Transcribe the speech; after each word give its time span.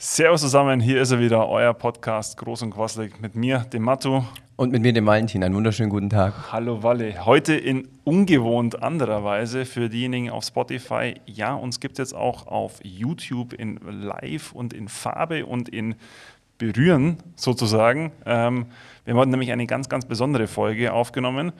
Servus 0.00 0.42
zusammen, 0.42 0.78
hier 0.78 1.02
ist 1.02 1.10
er 1.10 1.18
wieder, 1.18 1.48
euer 1.48 1.74
Podcast 1.74 2.36
Groß 2.36 2.62
und 2.62 2.70
Quasselig 2.70 3.20
mit 3.20 3.34
mir, 3.34 3.66
dem 3.72 3.82
Matu. 3.82 4.22
Und 4.54 4.70
mit 4.70 4.80
mir, 4.80 4.92
dem 4.92 5.06
Valentin. 5.06 5.42
Einen 5.42 5.56
wunderschönen 5.56 5.90
guten 5.90 6.08
Tag. 6.08 6.52
Hallo 6.52 6.84
Walle. 6.84 7.26
Heute 7.26 7.56
in 7.56 7.88
ungewohnt 8.04 8.80
anderer 8.80 9.24
Weise 9.24 9.64
für 9.64 9.88
diejenigen 9.88 10.30
auf 10.30 10.44
Spotify. 10.44 11.14
Ja, 11.26 11.54
uns 11.54 11.80
gibt 11.80 11.94
es 11.94 11.98
jetzt 11.98 12.14
auch 12.14 12.46
auf 12.46 12.78
YouTube 12.84 13.54
in 13.54 13.80
Live 13.88 14.52
und 14.52 14.72
in 14.72 14.86
Farbe 14.86 15.44
und 15.44 15.68
in 15.68 15.96
Berühren 16.58 17.16
sozusagen. 17.34 18.12
Ähm, 18.24 18.66
wir 19.04 19.14
haben 19.14 19.18
heute 19.18 19.30
nämlich 19.30 19.50
eine 19.50 19.66
ganz, 19.66 19.88
ganz 19.88 20.06
besondere 20.06 20.46
Folge 20.46 20.92
aufgenommen. 20.92 21.52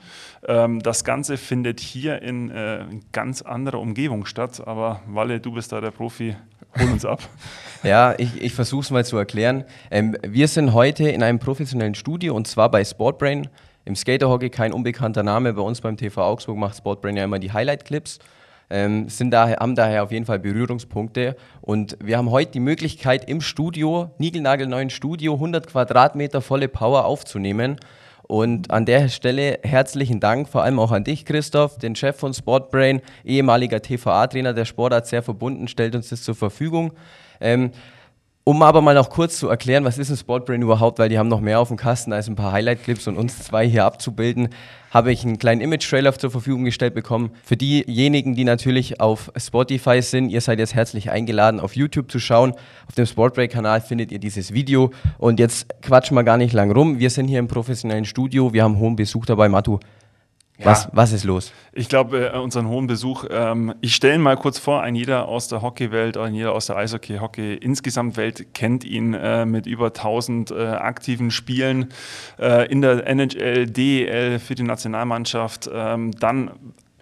Ähm, 0.47 0.79
das 0.79 1.03
Ganze 1.03 1.35
findet 1.35 1.81
hier 1.81 2.21
in 2.21 2.51
äh, 2.51 2.85
ganz 3.11 3.41
anderer 3.41 3.81
Umgebung 3.81 4.25
statt. 4.25 4.65
Aber 4.65 5.01
Walle, 5.07 5.41
du 5.41 5.51
bist 5.51 5.73
da 5.73 5.81
der 5.81 5.91
Profi. 5.91 6.37
Hol 6.77 6.91
uns 6.91 7.05
ab. 7.05 7.21
ja, 7.83 8.13
ich, 8.17 8.41
ich 8.41 8.53
versuche 8.53 8.81
es 8.81 8.91
mal 8.91 9.05
zu 9.05 9.17
erklären. 9.17 9.63
Ähm, 9.89 10.17
wir 10.21 10.47
sind 10.47 10.73
heute 10.73 11.09
in 11.09 11.23
einem 11.23 11.39
professionellen 11.39 11.95
Studio 11.95 12.35
und 12.35 12.47
zwar 12.47 12.69
bei 12.69 12.83
Sportbrain. 12.83 13.47
Im 13.85 13.95
Skaterhockey 13.95 14.49
kein 14.49 14.73
unbekannter 14.73 15.23
Name. 15.23 15.53
Bei 15.53 15.61
uns 15.61 15.81
beim 15.81 15.97
TV 15.97 16.21
Augsburg 16.21 16.57
macht 16.57 16.77
Sportbrain 16.77 17.17
ja 17.17 17.23
immer 17.23 17.39
die 17.39 17.51
Highlight-Clips. 17.51 18.19
Ähm, 18.69 19.09
sind 19.09 19.31
daher, 19.31 19.57
haben 19.57 19.73
daher 19.73 20.03
auf 20.03 20.11
jeden 20.11 20.25
Fall 20.25 20.37
Berührungspunkte. 20.37 21.35
Und 21.61 21.97
wir 21.99 22.17
haben 22.17 22.29
heute 22.29 22.51
die 22.51 22.59
Möglichkeit, 22.59 23.27
im 23.27 23.41
Studio, 23.41 24.11
niegelnagelneuen 24.19 24.91
Studio, 24.91 25.33
100 25.33 25.67
Quadratmeter 25.67 26.41
volle 26.41 26.67
Power 26.67 27.05
aufzunehmen. 27.05 27.77
Und 28.31 28.69
an 28.69 28.85
der 28.85 29.09
Stelle 29.09 29.57
herzlichen 29.63 30.19
Dank, 30.19 30.47
vor 30.47 30.61
allem 30.61 30.77
auch 30.77 30.91
an 30.91 31.03
dich, 31.03 31.25
Christoph, 31.25 31.79
den 31.79 31.95
Chef 31.95 32.15
von 32.15 32.31
Sportbrain, 32.31 33.01
ehemaliger 33.25 33.81
TVA-Trainer 33.81 34.53
der 34.53 34.65
Sportart, 34.65 35.07
sehr 35.07 35.23
verbunden, 35.23 35.67
stellt 35.67 35.95
uns 35.95 36.09
das 36.09 36.21
zur 36.21 36.35
Verfügung. 36.35 36.91
Ähm, 37.41 37.71
um 38.49 38.63
aber 38.63 38.81
mal 38.81 38.95
noch 38.95 39.11
kurz 39.11 39.37
zu 39.37 39.47
erklären, 39.47 39.85
was 39.85 39.99
ist 39.99 40.09
ein 40.09 40.17
Sportbrain 40.17 40.63
überhaupt, 40.63 40.97
weil 40.97 41.07
die 41.07 41.19
haben 41.19 41.27
noch 41.27 41.39
mehr 41.39 41.59
auf 41.59 41.67
dem 41.67 41.77
Kasten 41.77 42.11
als 42.11 42.27
ein 42.27 42.35
paar 42.35 42.51
Highlight-Clips 42.51 43.07
und 43.07 43.15
uns 43.15 43.43
zwei 43.43 43.69
hier 43.69 43.85
abzubilden, 43.85 44.49
habe 44.89 45.11
ich 45.11 45.23
einen 45.23 45.37
kleinen 45.37 45.61
Image-Trailer 45.61 46.17
zur 46.17 46.31
Verfügung 46.31 46.65
gestellt 46.65 46.95
bekommen. 46.95 47.29
Für 47.43 47.55
diejenigen, 47.55 48.33
die 48.33 48.45
natürlich 48.45 48.99
auf 49.01 49.31
Spotify 49.37 50.01
sind, 50.01 50.29
ihr 50.29 50.41
seid 50.41 50.57
jetzt 50.57 50.73
herzlich 50.73 51.11
eingeladen, 51.11 51.59
auf 51.59 51.75
YouTube 51.75 52.09
zu 52.09 52.17
schauen. 52.17 52.53
Auf 52.87 52.95
dem 52.95 53.05
Sportbreak-Kanal 53.05 53.81
findet 53.81 54.11
ihr 54.11 54.17
dieses 54.17 54.51
Video. 54.51 54.89
Und 55.19 55.39
jetzt 55.39 55.67
quatschen 55.83 56.17
wir 56.17 56.23
gar 56.23 56.37
nicht 56.37 56.53
lang 56.53 56.71
rum. 56.71 56.97
Wir 56.97 57.11
sind 57.11 57.27
hier 57.27 57.37
im 57.37 57.47
professionellen 57.47 58.05
Studio, 58.05 58.51
wir 58.51 58.63
haben 58.63 58.79
hohen 58.79 58.95
Besuch 58.95 59.27
dabei. 59.27 59.47
Matu, 59.47 59.77
ja. 60.59 60.89
was 60.91 61.11
ist 61.11 61.23
los? 61.23 61.53
Ich 61.71 61.87
glaube, 61.87 62.31
äh, 62.33 62.37
unseren 62.37 62.67
hohen 62.67 62.87
Besuch, 62.87 63.25
ähm, 63.29 63.73
ich 63.81 63.95
stelle 63.95 64.15
ihn 64.15 64.21
mal 64.21 64.35
kurz 64.35 64.59
vor, 64.59 64.81
ein 64.81 64.95
jeder 64.95 65.27
aus 65.27 65.47
der 65.47 65.61
Hockeywelt, 65.61 66.17
ein 66.17 66.33
jeder 66.33 66.53
aus 66.53 66.67
der 66.67 66.77
Eishockey-Hockey 66.77 67.55
insgesamt 67.55 68.17
Welt 68.17 68.53
kennt 68.53 68.83
ihn 68.83 69.13
äh, 69.13 69.45
mit 69.45 69.65
über 69.65 69.87
1000 69.87 70.51
äh, 70.51 70.67
aktiven 70.67 71.31
Spielen 71.31 71.89
äh, 72.39 72.69
in 72.69 72.81
der 72.81 73.07
NHL, 73.07 73.67
DEL 73.67 74.39
für 74.39 74.55
die 74.55 74.63
Nationalmannschaft, 74.63 75.69
ähm, 75.73 76.11
dann 76.19 76.51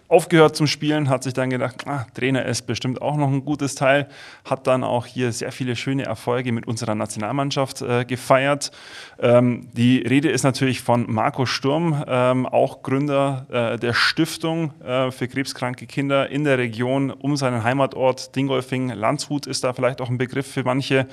aufgehört 0.08 0.56
zum 0.56 0.66
Spielen, 0.66 1.10
hat 1.10 1.22
sich 1.22 1.34
dann 1.34 1.50
gedacht, 1.50 1.86
ah, 1.86 2.06
Trainer 2.14 2.46
ist 2.46 2.62
bestimmt 2.62 3.02
auch 3.02 3.16
noch 3.16 3.28
ein 3.28 3.44
gutes 3.44 3.74
Teil, 3.74 4.08
hat 4.44 4.66
dann 4.66 4.82
auch 4.82 5.04
hier 5.04 5.32
sehr 5.32 5.52
viele 5.52 5.76
schöne 5.76 6.04
Erfolge 6.04 6.50
mit 6.50 6.66
unserer 6.66 6.94
Nationalmannschaft 6.94 7.82
äh, 7.82 8.04
gefeiert. 8.06 8.72
Ähm, 9.20 9.68
die 9.74 9.98
Rede 9.98 10.30
ist 10.30 10.44
natürlich 10.44 10.80
von 10.80 11.04
Marco 11.12 11.44
Sturm, 11.44 12.04
ähm, 12.06 12.46
auch 12.46 12.82
Gründer 12.82 13.46
äh, 13.50 13.78
der 13.78 13.92
Stiftung 13.92 14.72
äh, 14.82 15.10
für 15.10 15.28
krebskranke 15.28 15.86
Kinder 15.86 16.30
in 16.30 16.44
der 16.44 16.56
Region 16.56 17.10
um 17.10 17.36
seinen 17.36 17.62
Heimatort 17.62 18.34
Dingolfing. 18.34 18.88
Landshut 18.88 19.46
ist 19.46 19.62
da 19.64 19.74
vielleicht 19.74 20.00
auch 20.00 20.08
ein 20.08 20.18
Begriff 20.18 20.50
für 20.50 20.64
manche. 20.64 21.06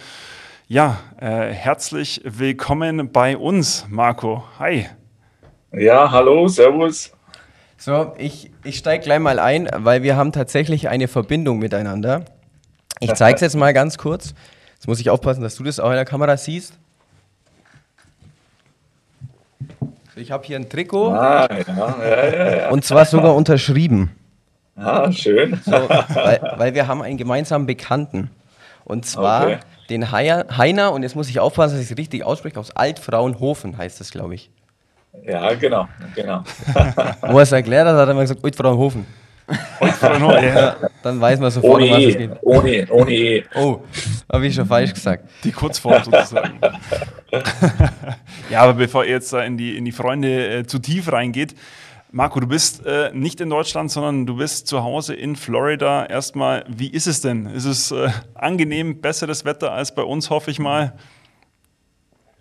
Ja, 0.68 1.00
äh, 1.20 1.52
herzlich 1.52 2.22
willkommen 2.24 3.12
bei 3.12 3.38
uns, 3.38 3.86
Marco. 3.90 4.46
Hi. 4.58 4.88
Ja, 5.72 6.10
hallo, 6.10 6.48
servus. 6.48 7.15
So, 7.86 8.16
ich, 8.18 8.50
ich 8.64 8.80
steige 8.80 9.04
gleich 9.04 9.20
mal 9.20 9.38
ein, 9.38 9.70
weil 9.72 10.02
wir 10.02 10.16
haben 10.16 10.32
tatsächlich 10.32 10.90
eine 10.90 11.08
Verbindung 11.08 11.60
miteinander. 11.60 12.26
Ich 13.00 13.14
zeige 13.14 13.36
es 13.36 13.42
jetzt 13.42 13.56
mal 13.56 13.74
ganz 13.74 14.00
kurz. 14.00 14.34
Jetzt 14.74 14.88
muss 14.88 15.00
ich 15.00 15.12
aufpassen, 15.12 15.44
dass 15.44 15.54
du 15.54 15.64
das 15.64 15.80
auch 15.80 15.92
in 15.92 15.96
der 15.96 16.06
Kamera 16.06 16.36
siehst. 16.36 16.74
Ich 20.16 20.32
habe 20.32 20.44
hier 20.48 20.56
ein 20.56 20.68
Trikot. 20.68 21.12
Ah, 21.12 21.48
ja, 21.48 21.96
ja, 22.02 22.58
ja, 22.58 22.70
und 22.72 22.84
zwar 22.84 23.06
sogar 23.06 23.36
unterschrieben. 23.36 24.16
Ah, 24.76 25.12
schön. 25.12 25.62
So, 25.64 25.72
weil, 25.72 26.54
weil, 26.58 26.74
wir 26.74 26.88
haben 26.88 27.04
einen 27.04 27.18
gemeinsamen 27.18 27.68
Bekannten. 27.68 28.32
Und 28.84 29.06
zwar 29.06 29.46
okay. 29.46 29.60
den 29.92 30.12
Heiner, 30.12 30.92
und 30.92 31.04
jetzt 31.04 31.16
muss 31.16 31.30
ich 31.30 31.40
aufpassen, 31.40 31.76
dass 31.76 31.86
ich 31.86 31.92
es 31.92 31.98
richtig 32.00 32.24
ausspreche, 32.24 32.60
aus 32.60 32.76
Altfraunhofen 32.76 33.78
heißt 33.78 34.00
das, 34.00 34.10
glaube 34.10 34.34
ich. 34.34 34.50
Ja, 35.24 35.54
genau, 35.54 35.88
genau. 36.16 36.44
Wo 37.22 37.38
er 37.38 37.44
es 37.44 37.52
erklärt 37.52 37.88
hat, 37.88 37.96
hat 37.96 38.08
er 38.08 38.12
immer 38.12 38.22
gesagt, 38.22 38.44
Altfraunhofen. 38.44 39.06
Altfraunhofen, 39.80 40.44
ja. 40.44 40.76
Dann 41.04 41.22
weiß 41.22 41.40
man 41.40 41.52
sofort, 41.52 41.76
ohne 41.76 41.86
um 41.86 41.92
was 41.92 42.00
e. 42.00 42.10
es 42.10 42.18
geht. 42.18 42.32
Ohne, 42.42 42.88
ohne 42.90 43.12
E. 43.12 43.44
Oh, 43.56 43.82
habe 44.32 44.48
ich 44.48 44.56
schon 44.56 44.66
falsch 44.66 44.94
gesagt. 44.94 45.30
Die 45.44 45.52
Kurzform 45.52 46.04
sozusagen. 46.04 46.60
ja, 48.50 48.62
aber 48.62 48.74
bevor 48.74 49.06
ihr 49.06 49.12
jetzt 49.12 49.34
in 49.34 49.58
die, 49.58 49.78
in 49.78 49.86
die 49.86 49.92
Freunde 49.92 50.60
äh, 50.60 50.66
zu 50.66 50.80
tief 50.80 51.12
reingeht, 51.12 51.56
Marco, 52.12 52.40
du 52.40 52.48
bist 52.48 52.86
äh, 52.86 53.12
nicht 53.14 53.42
in 53.42 53.50
Deutschland, 53.50 53.92
sondern 53.92 54.26
du 54.26 54.38
bist 54.38 54.68
zu 54.68 54.84
Hause 54.84 55.14
in 55.16 55.36
Florida. 55.36 56.06
Erstmal, 56.06 56.64
wie 56.70 56.88
ist 56.88 57.08
es 57.08 57.20
denn? 57.20 57.46
Ist 57.48 57.66
es 57.66 57.92
äh, 57.92 58.10
angenehm, 58.36 59.02
besseres 59.02 59.44
Wetter 59.44 59.74
als 59.74 59.94
bei 59.94 60.02
uns, 60.02 60.30
hoffe 60.30 60.50
ich 60.50 60.58
mal? 60.58 60.94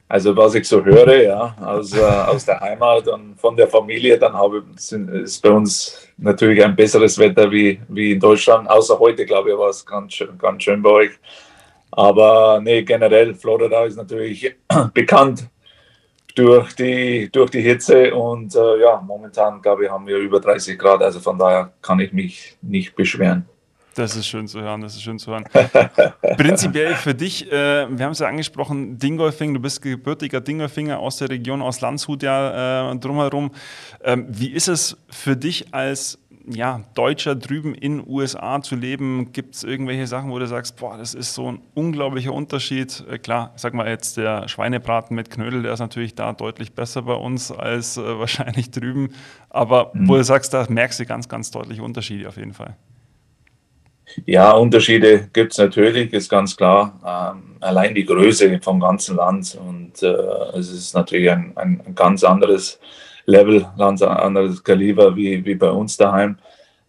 Also 0.09 0.37
was 0.37 0.55
ich 0.55 0.69
so 0.69 0.85
höre, 0.85 1.23
ja, 1.23 1.57
aus, 1.61 1.97
äh, 1.97 2.03
aus 2.03 2.45
der 2.45 2.61
Heimat 2.61 3.09
und 3.09 3.41
von 3.41 3.57
der 3.57 3.67
Familie, 3.67 4.19
dann 4.19 4.35
habe, 4.35 4.63
sind, 4.77 5.09
ist 5.09 5.43
bei 5.43 5.51
uns 5.51 6.07
natürlich 6.19 6.63
ein 6.63 6.77
besseres 6.77 7.19
Wetter 7.19 7.51
wie, 7.51 7.81
wie 7.89 8.13
in 8.13 8.21
Deutschland. 8.21 8.69
Außer 8.69 8.99
heute, 8.99 9.25
glaube 9.25 9.51
ich, 9.51 9.59
war 9.59 9.71
es 9.71 9.85
ganz, 9.85 10.23
ganz 10.39 10.63
schön 10.63 10.83
bei 10.83 10.91
euch. 10.91 11.11
Aber 11.91 12.61
nee, 12.63 12.83
generell, 12.83 13.35
Florida 13.35 13.85
ist 13.85 13.97
natürlich 13.97 14.55
bekannt 14.95 15.49
durch 16.35 16.75
die, 16.75 17.31
durch 17.31 17.51
die 17.51 17.63
Hitze 17.63 18.15
und 18.15 18.55
äh, 18.57 18.81
ja, 18.81 19.01
momentan, 19.01 19.63
glaube 19.63 19.85
ich, 19.85 19.91
haben 19.91 20.07
wir 20.07 20.19
über 20.19 20.41
30 20.41 20.79
Grad. 20.79 21.03
Also 21.03 21.21
von 21.21 21.39
daher 21.39 21.73
kann 21.81 22.01
ich 22.01 22.13
mich 22.13 22.57
nicht 22.61 22.95
beschweren. 22.95 23.47
Das 23.95 24.17
ist 24.17 24.27
schön 24.27 24.49
zu 24.49 24.61
hören, 24.61 24.81
das 24.81 24.95
ist 24.95 25.03
schön 25.03 25.19
zu 25.19 25.31
hören. 25.31 25.45
Prinzipiell 26.37 26.95
für 26.95 27.15
dich, 27.15 27.51
äh, 27.51 27.87
wir 27.89 28.05
haben 28.05 28.13
es 28.13 28.19
ja 28.19 28.29
angesprochen, 28.29 28.99
Dingolfing, 28.99 29.55
du 29.55 29.61
bist 29.61 29.83
gebürtiger 29.83 30.41
Dingolfinger 30.41 30.99
aus 30.99 31.19
der 31.19 31.31
Region, 31.31 31.63
aus 31.63 31.81
Landshut 31.81 32.23
ja 32.23 32.91
äh, 32.91 32.97
drumherum. 32.97 33.53
Ähm, 34.03 34.27
wie 34.29 34.49
ist 34.49 34.69
es 34.69 34.97
für 35.11 35.37
dich 35.37 35.73
als 35.73 36.19
ja, 36.47 36.83
Deutscher 36.95 37.35
drüben 37.35 37.75
in 37.75 37.99
den 37.99 38.09
USA 38.09 38.61
zu 38.61 38.77
leben? 38.77 39.33
Gibt 39.33 39.55
es 39.55 39.65
irgendwelche 39.65 40.07
Sachen, 40.07 40.31
wo 40.31 40.39
du 40.39 40.47
sagst, 40.47 40.77
boah, 40.77 40.97
das 40.97 41.15
ist 41.15 41.35
so 41.35 41.51
ein 41.51 41.61
unglaublicher 41.75 42.33
Unterschied? 42.33 43.05
Äh, 43.11 43.19
klar, 43.19 43.53
sag 43.57 43.75
mal 43.75 43.89
jetzt 43.89 44.17
der 44.17 44.49
Schweinebraten 44.49 45.15
mit 45.15 45.31
Knödel, 45.31 45.63
der 45.63 45.73
ist 45.73 45.81
natürlich 45.81 46.15
da 46.15 46.33
deutlich 46.33 46.75
besser 46.75 47.03
bei 47.03 47.15
uns 47.15 47.51
als 47.51 47.97
äh, 47.97 48.03
wahrscheinlich 48.19 48.71
drüben. 48.71 49.11
Aber 49.51 49.93
mhm. 49.95 50.09
wo 50.09 50.17
du 50.17 50.25
sagst, 50.25 50.53
da 50.53 50.67
merkst 50.69 51.01
du 51.01 51.07
ganz, 51.07 51.29
ganz 51.29 51.51
deutliche 51.51 51.83
Unterschiede 51.83 52.29
auf 52.29 52.37
jeden 52.37 52.55
Fall. 52.55 52.77
Ja, 54.27 54.53
Unterschiede 54.53 55.29
gibt 55.33 55.53
es 55.53 55.59
natürlich, 55.59 56.13
ist 56.13 56.29
ganz 56.29 56.57
klar. 56.57 57.35
Ähm, 57.37 57.57
allein 57.61 57.95
die 57.95 58.05
Größe 58.05 58.61
vom 58.63 58.81
ganzen 58.81 59.17
Land 59.17 59.59
und 59.61 60.03
äh, 60.03 60.59
es 60.59 60.71
ist 60.71 60.95
natürlich 60.95 61.31
ein, 61.31 61.53
ein, 61.57 61.95
ganz 61.95 62.23
anderes 62.23 62.79
Level, 63.27 63.67
ganz 63.79 64.03
anderes 64.03 64.63
Kaliber 64.63 65.17
wie, 65.17 65.45
wie 65.45 65.55
bei 65.55 65.71
uns 65.71 65.97
daheim. 65.97 66.37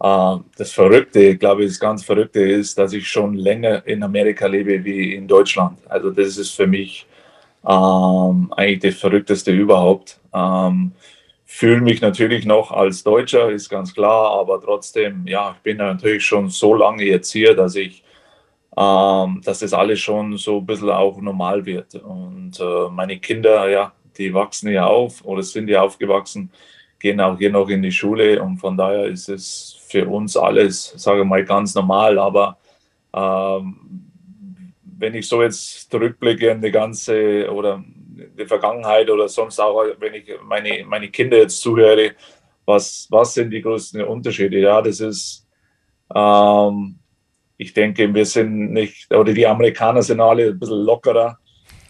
Äh, 0.00 0.36
das 0.56 0.72
Verrückte, 0.72 1.36
glaube 1.36 1.64
ich, 1.64 1.70
das 1.70 1.80
ganz 1.80 2.04
Verrückte 2.04 2.40
ist, 2.40 2.78
dass 2.78 2.92
ich 2.92 3.08
schon 3.08 3.34
länger 3.34 3.86
in 3.86 4.02
Amerika 4.02 4.46
lebe 4.46 4.84
wie 4.84 5.14
in 5.14 5.26
Deutschland. 5.26 5.78
Also 5.88 6.10
das 6.10 6.36
ist 6.36 6.50
für 6.50 6.66
mich 6.66 7.06
ähm, 7.66 8.52
eigentlich 8.56 8.92
das 8.92 9.00
Verrückteste 9.00 9.52
überhaupt. 9.52 10.20
Ähm, 10.34 10.92
fühle 11.46 11.80
mich 11.80 12.00
natürlich 12.00 12.44
noch 12.44 12.72
als 12.72 13.04
Deutscher, 13.04 13.50
ist 13.50 13.70
ganz 13.70 13.94
klar, 13.94 14.32
aber 14.32 14.60
trotzdem, 14.60 15.26
ja, 15.26 15.54
ich 15.56 15.62
bin 15.62 15.78
natürlich 15.78 16.26
schon 16.26 16.50
so 16.50 16.74
lange 16.74 17.04
jetzt 17.04 17.32
hier, 17.32 17.54
dass 17.54 17.76
ich, 17.76 18.02
ähm, 18.76 19.40
dass 19.44 19.60
das 19.60 19.72
alles 19.72 20.00
schon 20.00 20.36
so 20.36 20.58
ein 20.58 20.66
bisschen 20.66 20.90
auch 20.90 21.18
normal 21.20 21.64
wird. 21.64 21.94
Und 21.94 22.58
äh, 22.60 22.90
meine 22.90 23.18
Kinder, 23.18 23.68
ja, 23.70 23.92
die 24.18 24.34
wachsen 24.34 24.70
ja 24.72 24.86
auf 24.86 25.24
oder 25.24 25.42
sind 25.42 25.68
ja 25.68 25.82
aufgewachsen, 25.82 26.50
gehen 26.98 27.20
auch 27.20 27.38
hier 27.38 27.50
noch 27.50 27.68
in 27.68 27.82
die 27.82 27.92
Schule 27.92 28.42
und 28.42 28.58
von 28.58 28.76
daher 28.76 29.04
ist 29.06 29.28
es 29.28 29.78
für 29.88 30.06
uns 30.08 30.36
alles, 30.36 30.94
sage 30.96 31.20
ich 31.20 31.26
mal, 31.26 31.44
ganz 31.44 31.74
normal, 31.74 32.18
aber 32.18 32.58
ähm, 33.14 34.10
wenn 34.98 35.14
ich 35.14 35.28
so 35.28 35.42
jetzt 35.42 35.90
zurückblicke 35.90 36.48
in 36.48 36.60
die 36.60 36.70
ganze 36.70 37.50
oder 37.52 37.84
die 38.26 38.46
Vergangenheit 38.46 39.10
oder 39.10 39.28
sonst 39.28 39.58
auch, 39.60 39.84
wenn 39.98 40.14
ich 40.14 40.24
meine, 40.42 40.84
meine 40.84 41.08
Kinder 41.10 41.38
jetzt 41.38 41.60
zuhöre, 41.60 42.12
was, 42.64 43.06
was 43.10 43.34
sind 43.34 43.50
die 43.50 43.62
größten 43.62 44.02
Unterschiede? 44.02 44.58
Ja, 44.58 44.82
das 44.82 45.00
ist, 45.00 45.46
ähm, 46.14 46.98
ich 47.56 47.72
denke, 47.72 48.12
wir 48.12 48.26
sind 48.26 48.72
nicht, 48.72 49.12
oder 49.14 49.32
die 49.32 49.46
Amerikaner 49.46 50.02
sind 50.02 50.20
alle 50.20 50.48
ein 50.48 50.58
bisschen 50.58 50.84
lockerer, 50.84 51.38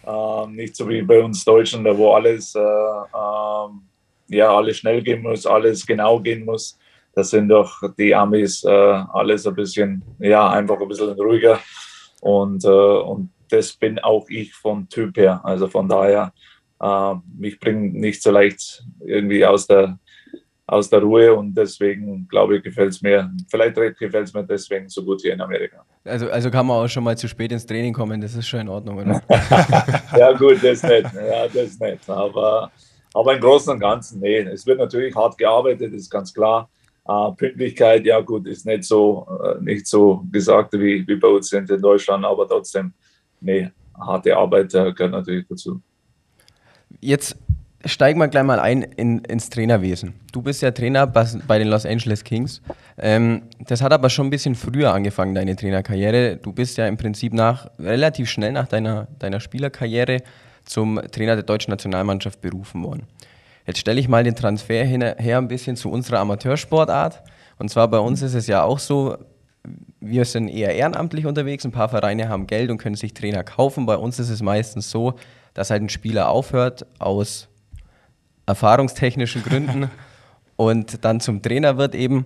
äh, 0.05 0.47
nicht 0.47 0.75
so 0.75 0.87
wie 0.87 1.01
bei 1.01 1.21
uns 1.21 1.43
Deutschen, 1.43 1.83
da 1.83 1.97
wo 1.97 2.13
alles, 2.13 2.55
äh, 2.55 2.59
äh, 2.59 4.35
ja, 4.37 4.55
alles 4.55 4.77
schnell 4.77 5.01
gehen 5.01 5.23
muss, 5.23 5.45
alles 5.45 5.85
genau 5.85 6.19
gehen 6.19 6.45
muss. 6.45 6.77
Das 7.13 7.31
sind 7.31 7.49
doch 7.49 7.81
die 7.97 8.13
Amis 8.13 8.63
äh, 8.63 8.69
alles 8.69 9.47
ein 9.47 9.55
bisschen, 9.55 10.03
ja, 10.19 10.49
einfach 10.49 10.79
ein 10.79 10.87
bisschen 10.87 11.09
ruhiger. 11.19 11.59
Und, 12.21 12.63
äh, 12.63 12.67
und 12.67 13.31
das 13.49 13.73
bin 13.73 13.99
auch 13.99 14.25
ich 14.29 14.53
vom 14.53 14.87
Typ 14.89 15.17
her. 15.17 15.41
Also 15.43 15.67
von 15.67 15.87
daher, 15.87 16.33
äh, 16.81 17.13
mich 17.37 17.59
bringt 17.59 17.95
nicht 17.95 18.21
so 18.21 18.31
leicht 18.31 18.83
irgendwie 19.05 19.45
aus 19.45 19.67
der, 19.67 19.97
aus 20.67 20.89
der 20.89 20.99
Ruhe 20.99 21.33
und 21.33 21.53
deswegen 21.53 22.27
glaube 22.27 22.57
ich, 22.57 22.63
gefällt 22.63 22.89
es 22.89 23.01
mir, 23.01 23.31
vielleicht 23.49 23.75
gefällt 23.75 24.27
es 24.27 24.33
mir 24.33 24.43
deswegen 24.43 24.89
so 24.89 25.03
gut 25.03 25.21
hier 25.21 25.33
in 25.33 25.41
Amerika. 25.41 25.85
Also, 26.03 26.29
also 26.29 26.51
kann 26.51 26.65
man 26.65 26.77
auch 26.77 26.87
schon 26.87 27.03
mal 27.03 27.17
zu 27.17 27.27
spät 27.27 27.51
ins 27.51 27.65
Training 27.65 27.93
kommen, 27.93 28.19
das 28.19 28.35
ist 28.35 28.47
schon 28.47 28.61
in 28.61 28.69
Ordnung, 28.69 28.97
oder? 28.97 29.21
ja, 30.17 30.33
gut, 30.33 30.61
das 30.61 30.83
nicht. 30.83 31.13
Ja, 31.13 31.47
das 31.47 31.79
nicht. 31.79 32.09
Aber, 32.09 32.69
aber 33.13 33.33
im 33.33 33.39
Großen 33.39 33.73
und 33.73 33.79
Ganzen, 33.79 34.19
nee, 34.19 34.39
es 34.39 34.65
wird 34.65 34.79
natürlich 34.79 35.15
hart 35.15 35.37
gearbeitet, 35.37 35.93
ist 35.93 36.09
ganz 36.09 36.33
klar. 36.33 36.69
Uh, 37.09 37.31
Pünktlichkeit, 37.31 38.05
ja 38.05 38.19
gut, 38.19 38.45
ist 38.47 38.65
nicht 38.65 38.83
so, 38.83 39.25
uh, 39.29 39.63
nicht 39.63 39.87
so 39.87 40.25
gesagt 40.29 40.73
wie, 40.73 41.07
wie 41.07 41.15
bei 41.15 41.29
uns 41.29 41.53
in 41.53 41.65
Deutschland, 41.65 42.25
aber 42.25 42.45
trotzdem, 42.45 42.91
nee, 43.39 43.69
harte 43.97 44.35
Arbeit 44.35 44.73
uh, 44.75 44.93
gehört 44.93 45.11
natürlich 45.11 45.45
dazu. 45.47 45.81
Jetzt 46.99 47.37
steigen 47.85 48.19
wir 48.19 48.27
gleich 48.27 48.43
mal 48.43 48.59
ein 48.59 48.83
in, 48.83 49.19
ins 49.19 49.49
Trainerwesen. 49.49 50.13
Du 50.31 50.41
bist 50.41 50.61
ja 50.61 50.71
Trainer 50.71 51.07
bei 51.07 51.59
den 51.59 51.67
Los 51.67 51.85
Angeles 51.85 52.23
Kings. 52.23 52.61
Ähm, 52.97 53.43
das 53.59 53.81
hat 53.81 53.93
aber 53.93 54.09
schon 54.09 54.27
ein 54.27 54.29
bisschen 54.29 54.55
früher 54.55 54.93
angefangen, 54.93 55.35
deine 55.35 55.55
Trainerkarriere. 55.55 56.37
Du 56.37 56.51
bist 56.51 56.77
ja 56.77 56.87
im 56.87 56.97
Prinzip 56.97 57.33
nach, 57.33 57.69
relativ 57.79 58.29
schnell 58.29 58.51
nach 58.51 58.67
deiner, 58.67 59.07
deiner 59.19 59.39
Spielerkarriere 59.39 60.21
zum 60.65 60.99
Trainer 61.11 61.35
der 61.35 61.43
deutschen 61.43 61.71
Nationalmannschaft 61.71 62.41
berufen 62.41 62.83
worden. 62.83 63.07
Jetzt 63.65 63.79
stelle 63.79 63.99
ich 63.99 64.07
mal 64.07 64.23
den 64.23 64.35
Transfer 64.35 64.85
her 64.85 65.37
ein 65.37 65.47
bisschen 65.47 65.75
zu 65.75 65.89
unserer 65.89 66.19
Amateursportart. 66.19 67.21
Und 67.59 67.69
zwar 67.69 67.87
bei 67.89 67.99
uns 67.99 68.21
ist 68.21 68.33
es 68.33 68.47
ja 68.47 68.63
auch 68.63 68.79
so, 68.79 69.17
wir 69.99 70.25
sind 70.25 70.47
eher 70.49 70.75
ehrenamtlich 70.75 71.25
unterwegs. 71.25 71.65
Ein 71.65 71.71
paar 71.71 71.89
Vereine 71.89 72.29
haben 72.29 72.47
Geld 72.47 72.69
und 72.69 72.77
können 72.77 72.95
sich 72.95 73.13
Trainer 73.13 73.43
kaufen. 73.43 73.85
Bei 73.85 73.97
uns 73.97 74.19
ist 74.19 74.29
es 74.29 74.41
meistens 74.41 74.91
so, 74.91 75.15
dass 75.53 75.69
halt 75.69 75.81
ein 75.81 75.89
Spieler 75.89 76.29
aufhört 76.29 76.85
aus 76.99 77.47
erfahrungstechnischen 78.45 79.43
Gründen 79.43 79.89
und 80.55 81.03
dann 81.03 81.19
zum 81.19 81.41
Trainer 81.41 81.77
wird 81.77 81.95
eben. 81.95 82.25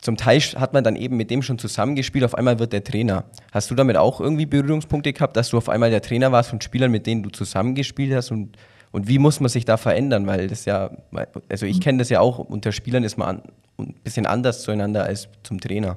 Zum 0.00 0.16
Teil 0.16 0.40
hat 0.40 0.72
man 0.72 0.82
dann 0.82 0.96
eben 0.96 1.16
mit 1.16 1.30
dem 1.30 1.42
schon 1.42 1.60
zusammengespielt, 1.60 2.24
auf 2.24 2.34
einmal 2.34 2.58
wird 2.58 2.72
der 2.72 2.82
Trainer. 2.82 3.22
Hast 3.52 3.70
du 3.70 3.76
damit 3.76 3.96
auch 3.96 4.20
irgendwie 4.20 4.46
Berührungspunkte 4.46 5.12
gehabt, 5.12 5.36
dass 5.36 5.50
du 5.50 5.58
auf 5.58 5.68
einmal 5.68 5.90
der 5.90 6.02
Trainer 6.02 6.32
warst 6.32 6.50
von 6.50 6.60
Spielern, 6.60 6.90
mit 6.90 7.06
denen 7.06 7.22
du 7.22 7.30
zusammengespielt 7.30 8.12
hast 8.12 8.32
und 8.32 8.56
und 8.92 9.08
wie 9.08 9.18
muss 9.18 9.40
man 9.40 9.48
sich 9.48 9.64
da 9.64 9.78
verändern? 9.78 10.26
Weil 10.26 10.48
das 10.48 10.66
ja, 10.66 10.90
also 11.48 11.66
ich 11.66 11.80
kenne 11.80 11.98
das 11.98 12.10
ja 12.10 12.20
auch, 12.20 12.38
unter 12.38 12.72
Spielern 12.72 13.04
ist 13.04 13.16
man 13.16 13.40
ein 13.78 13.94
bisschen 14.04 14.26
anders 14.26 14.62
zueinander 14.62 15.04
als 15.04 15.28
zum 15.42 15.60
Trainer. 15.60 15.96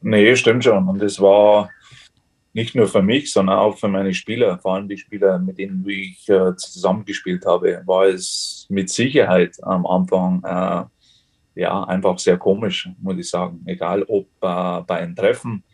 Nee, 0.00 0.36
stimmt 0.36 0.64
schon. 0.64 0.88
Und 0.88 1.00
das 1.00 1.20
war 1.20 1.70
nicht 2.52 2.74
nur 2.74 2.86
für 2.86 3.02
mich, 3.02 3.32
sondern 3.32 3.58
auch 3.58 3.76
für 3.76 3.88
meine 3.88 4.14
Spieler, 4.14 4.58
vor 4.58 4.74
allem 4.74 4.88
die 4.88 4.96
Spieler, 4.96 5.38
mit 5.38 5.58
denen 5.58 5.86
ich 5.88 6.28
äh, 6.28 6.54
zusammengespielt 6.56 7.44
habe, 7.44 7.82
war 7.84 8.06
es 8.06 8.66
mit 8.70 8.88
Sicherheit 8.88 9.56
am 9.62 9.86
Anfang 9.86 10.42
äh, 10.44 11.60
ja 11.60 11.84
einfach 11.84 12.18
sehr 12.18 12.38
komisch, 12.38 12.88
muss 13.00 13.18
ich 13.18 13.28
sagen. 13.28 13.62
Egal 13.66 14.02
ob 14.04 14.26
äh, 14.40 14.82
bei 14.86 14.98
einem 14.98 15.16
Treffen, 15.16 15.64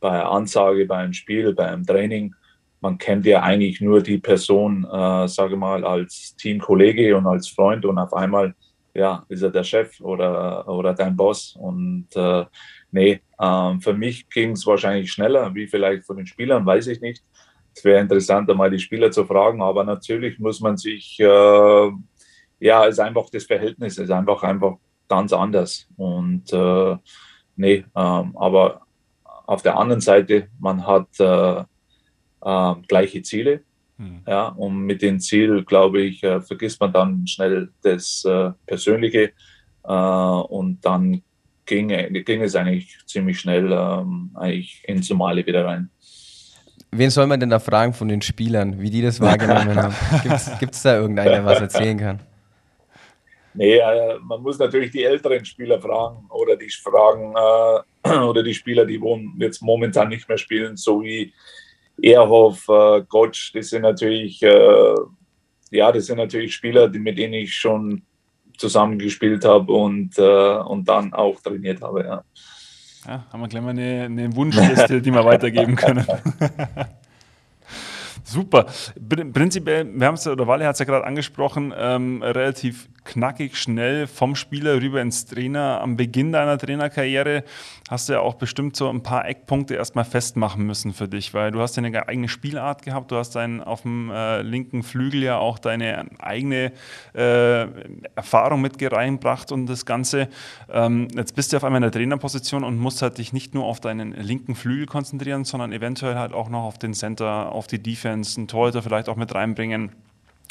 bei 0.00 0.10
einer 0.10 0.30
Ansage, 0.30 0.84
bei 0.86 0.98
einem 0.98 1.12
Spiel, 1.12 1.54
bei 1.54 1.66
einem 1.66 1.86
Training 1.86 2.34
man 2.80 2.98
kennt 2.98 3.26
ja 3.26 3.42
eigentlich 3.42 3.80
nur 3.80 4.02
die 4.02 4.18
Person, 4.18 4.84
äh, 4.84 5.28
sage 5.28 5.56
mal, 5.56 5.84
als 5.84 6.36
Teamkollege 6.36 7.16
und 7.16 7.26
als 7.26 7.48
Freund 7.48 7.84
und 7.84 7.98
auf 7.98 8.12
einmal, 8.14 8.54
ja, 8.94 9.24
ist 9.28 9.42
er 9.42 9.50
der 9.50 9.64
Chef 9.64 10.00
oder, 10.00 10.68
oder 10.68 10.94
dein 10.94 11.16
Boss. 11.16 11.56
Und 11.58 12.08
äh, 12.14 12.44
nee, 12.96 13.20
äh, 13.38 13.80
für 13.80 13.92
mich 13.92 14.28
ging 14.30 14.52
es 14.52 14.66
wahrscheinlich 14.66 15.12
schneller, 15.12 15.54
wie 15.54 15.66
vielleicht 15.66 16.04
von 16.04 16.16
den 16.16 16.26
Spielern, 16.26 16.64
weiß 16.64 16.86
ich 16.88 17.00
nicht. 17.00 17.22
Es 17.74 17.84
wäre 17.84 18.00
interessant, 18.00 18.48
mal 18.56 18.70
die 18.70 18.78
Spieler 18.78 19.10
zu 19.10 19.26
fragen, 19.26 19.60
aber 19.60 19.84
natürlich 19.84 20.38
muss 20.38 20.60
man 20.60 20.78
sich, 20.78 21.20
äh, 21.20 21.90
ja, 22.58 22.84
ist 22.86 22.98
einfach 22.98 23.28
das 23.30 23.44
Verhältnis, 23.44 23.98
ist 23.98 24.10
einfach, 24.10 24.42
einfach 24.42 24.76
ganz 25.08 25.34
anders. 25.34 25.86
Und 25.96 26.50
äh, 26.54 26.96
nee, 27.56 27.84
ähm, 27.94 28.36
aber 28.36 28.80
auf 29.46 29.60
der 29.60 29.76
anderen 29.76 30.00
Seite, 30.00 30.48
man 30.58 30.86
hat 30.86 31.08
äh, 31.20 31.64
äh, 32.40 32.74
gleiche 32.88 33.22
Ziele. 33.22 33.60
Mhm. 33.98 34.22
Ja, 34.26 34.48
und 34.48 34.86
mit 34.86 35.02
dem 35.02 35.20
Ziel, 35.20 35.64
glaube 35.64 36.00
ich, 36.00 36.22
äh, 36.22 36.40
vergisst 36.40 36.80
man 36.80 36.92
dann 36.92 37.26
schnell 37.26 37.68
das 37.82 38.24
äh, 38.24 38.52
Persönliche 38.66 39.32
äh, 39.84 39.92
und 39.92 40.84
dann 40.84 41.22
ging, 41.66 41.88
ging 41.88 42.42
es 42.42 42.54
eigentlich 42.54 42.96
ziemlich 43.06 43.40
schnell 43.40 43.70
ähm, 43.72 44.30
eigentlich 44.34 44.82
ins 44.86 45.10
Normale 45.10 45.44
wieder 45.44 45.64
rein. 45.64 45.90
Wen 46.92 47.10
soll 47.10 47.26
man 47.26 47.40
denn 47.40 47.50
da 47.50 47.58
fragen 47.58 47.92
von 47.92 48.08
den 48.08 48.22
Spielern, 48.22 48.80
wie 48.80 48.90
die 48.90 49.02
das 49.02 49.20
wahrgenommen 49.20 49.74
haben? 49.76 49.94
Gibt 50.60 50.74
es 50.74 50.82
da 50.82 50.96
irgendeinen, 50.96 51.32
der 51.32 51.44
was 51.44 51.60
erzählen 51.60 51.98
kann? 51.98 52.20
Nee, 53.54 53.78
äh, 53.78 54.18
man 54.22 54.42
muss 54.42 54.58
natürlich 54.58 54.90
die 54.90 55.02
älteren 55.02 55.44
Spieler 55.44 55.80
fragen 55.80 56.26
oder 56.28 56.56
die 56.56 56.70
fragen 56.70 57.34
äh, 58.04 58.18
oder 58.24 58.42
die 58.42 58.54
Spieler, 58.54 58.84
die 58.84 59.00
jetzt 59.38 59.62
momentan 59.62 60.08
nicht 60.08 60.28
mehr 60.28 60.38
spielen, 60.38 60.76
so 60.76 61.02
wie 61.02 61.32
Ehrhoff, 62.00 62.68
äh, 62.68 63.02
Gotsch, 63.08 63.54
das 63.54 63.70
sind 63.70 63.82
natürlich, 63.82 64.42
äh, 64.42 64.94
ja, 65.70 65.90
das 65.90 66.06
sind 66.06 66.18
natürlich 66.18 66.54
Spieler, 66.54 66.88
die, 66.88 66.98
mit 66.98 67.16
denen 67.16 67.34
ich 67.34 67.54
schon 67.54 68.02
zusammengespielt 68.58 69.44
habe 69.44 69.72
und, 69.72 70.18
äh, 70.18 70.56
und 70.58 70.88
dann 70.88 71.12
auch 71.12 71.40
trainiert 71.40 71.82
habe. 71.82 72.04
Ja. 72.04 72.24
Ja, 73.06 73.24
haben 73.32 73.40
wir 73.40 73.48
gleich 73.48 73.62
mal 73.62 73.70
eine, 73.70 74.04
eine 74.04 74.34
Wunschliste, 74.34 75.00
die 75.00 75.12
wir 75.12 75.24
weitergeben 75.24 75.76
können. 75.76 76.04
Super. 78.28 78.66
Prinzipiell, 79.32 79.86
wir 79.94 80.06
haben 80.08 80.14
es, 80.14 80.26
oder 80.26 80.48
Walle 80.48 80.66
hat 80.66 80.74
es 80.74 80.80
ja 80.80 80.84
gerade 80.84 81.06
angesprochen, 81.06 81.72
ähm, 81.76 82.22
relativ 82.22 82.88
knackig, 83.06 83.56
schnell 83.56 84.08
vom 84.08 84.34
Spieler 84.34 84.80
rüber 84.82 85.00
ins 85.00 85.26
Trainer. 85.26 85.80
Am 85.80 85.96
Beginn 85.96 86.32
deiner 86.32 86.58
Trainerkarriere 86.58 87.44
hast 87.88 88.08
du 88.08 88.14
ja 88.14 88.20
auch 88.20 88.34
bestimmt 88.34 88.74
so 88.74 88.90
ein 88.90 89.02
paar 89.02 89.26
Eckpunkte 89.28 89.74
erstmal 89.74 90.04
festmachen 90.04 90.66
müssen 90.66 90.92
für 90.92 91.08
dich, 91.08 91.32
weil 91.32 91.52
du 91.52 91.60
hast 91.60 91.76
ja 91.76 91.84
eine 91.84 92.08
eigene 92.08 92.28
Spielart 92.28 92.82
gehabt, 92.82 93.12
du 93.12 93.16
hast 93.16 93.36
deinen 93.36 93.62
auf 93.62 93.82
dem 93.82 94.10
äh, 94.10 94.42
linken 94.42 94.82
Flügel 94.82 95.22
ja 95.22 95.38
auch 95.38 95.58
deine 95.58 96.06
eigene 96.18 96.72
äh, 97.14 97.66
Erfahrung 98.16 98.60
mit 98.60 98.76
reingebracht 98.82 99.52
und 99.52 99.66
das 99.66 99.86
Ganze. 99.86 100.28
Ähm, 100.68 101.08
jetzt 101.14 101.34
bist 101.36 101.52
du 101.52 101.56
auf 101.56 101.64
einmal 101.64 101.78
in 101.78 101.82
der 101.82 101.92
Trainerposition 101.92 102.64
und 102.64 102.76
musst 102.78 103.02
halt 103.02 103.18
dich 103.18 103.32
nicht 103.32 103.54
nur 103.54 103.64
auf 103.64 103.80
deinen 103.80 104.12
linken 104.12 104.56
Flügel 104.56 104.86
konzentrieren, 104.86 105.44
sondern 105.44 105.72
eventuell 105.72 106.16
halt 106.16 106.32
auch 106.32 106.48
noch 106.48 106.64
auf 106.64 106.78
den 106.78 106.92
Center, 106.92 107.52
auf 107.52 107.68
die 107.68 107.82
Defense 107.82 108.15
Defense, 108.16 108.38
einen 108.38 108.48
Torhüter 108.48 108.82
vielleicht 108.82 109.08
auch 109.08 109.16
mit 109.16 109.34
reinbringen. 109.34 109.92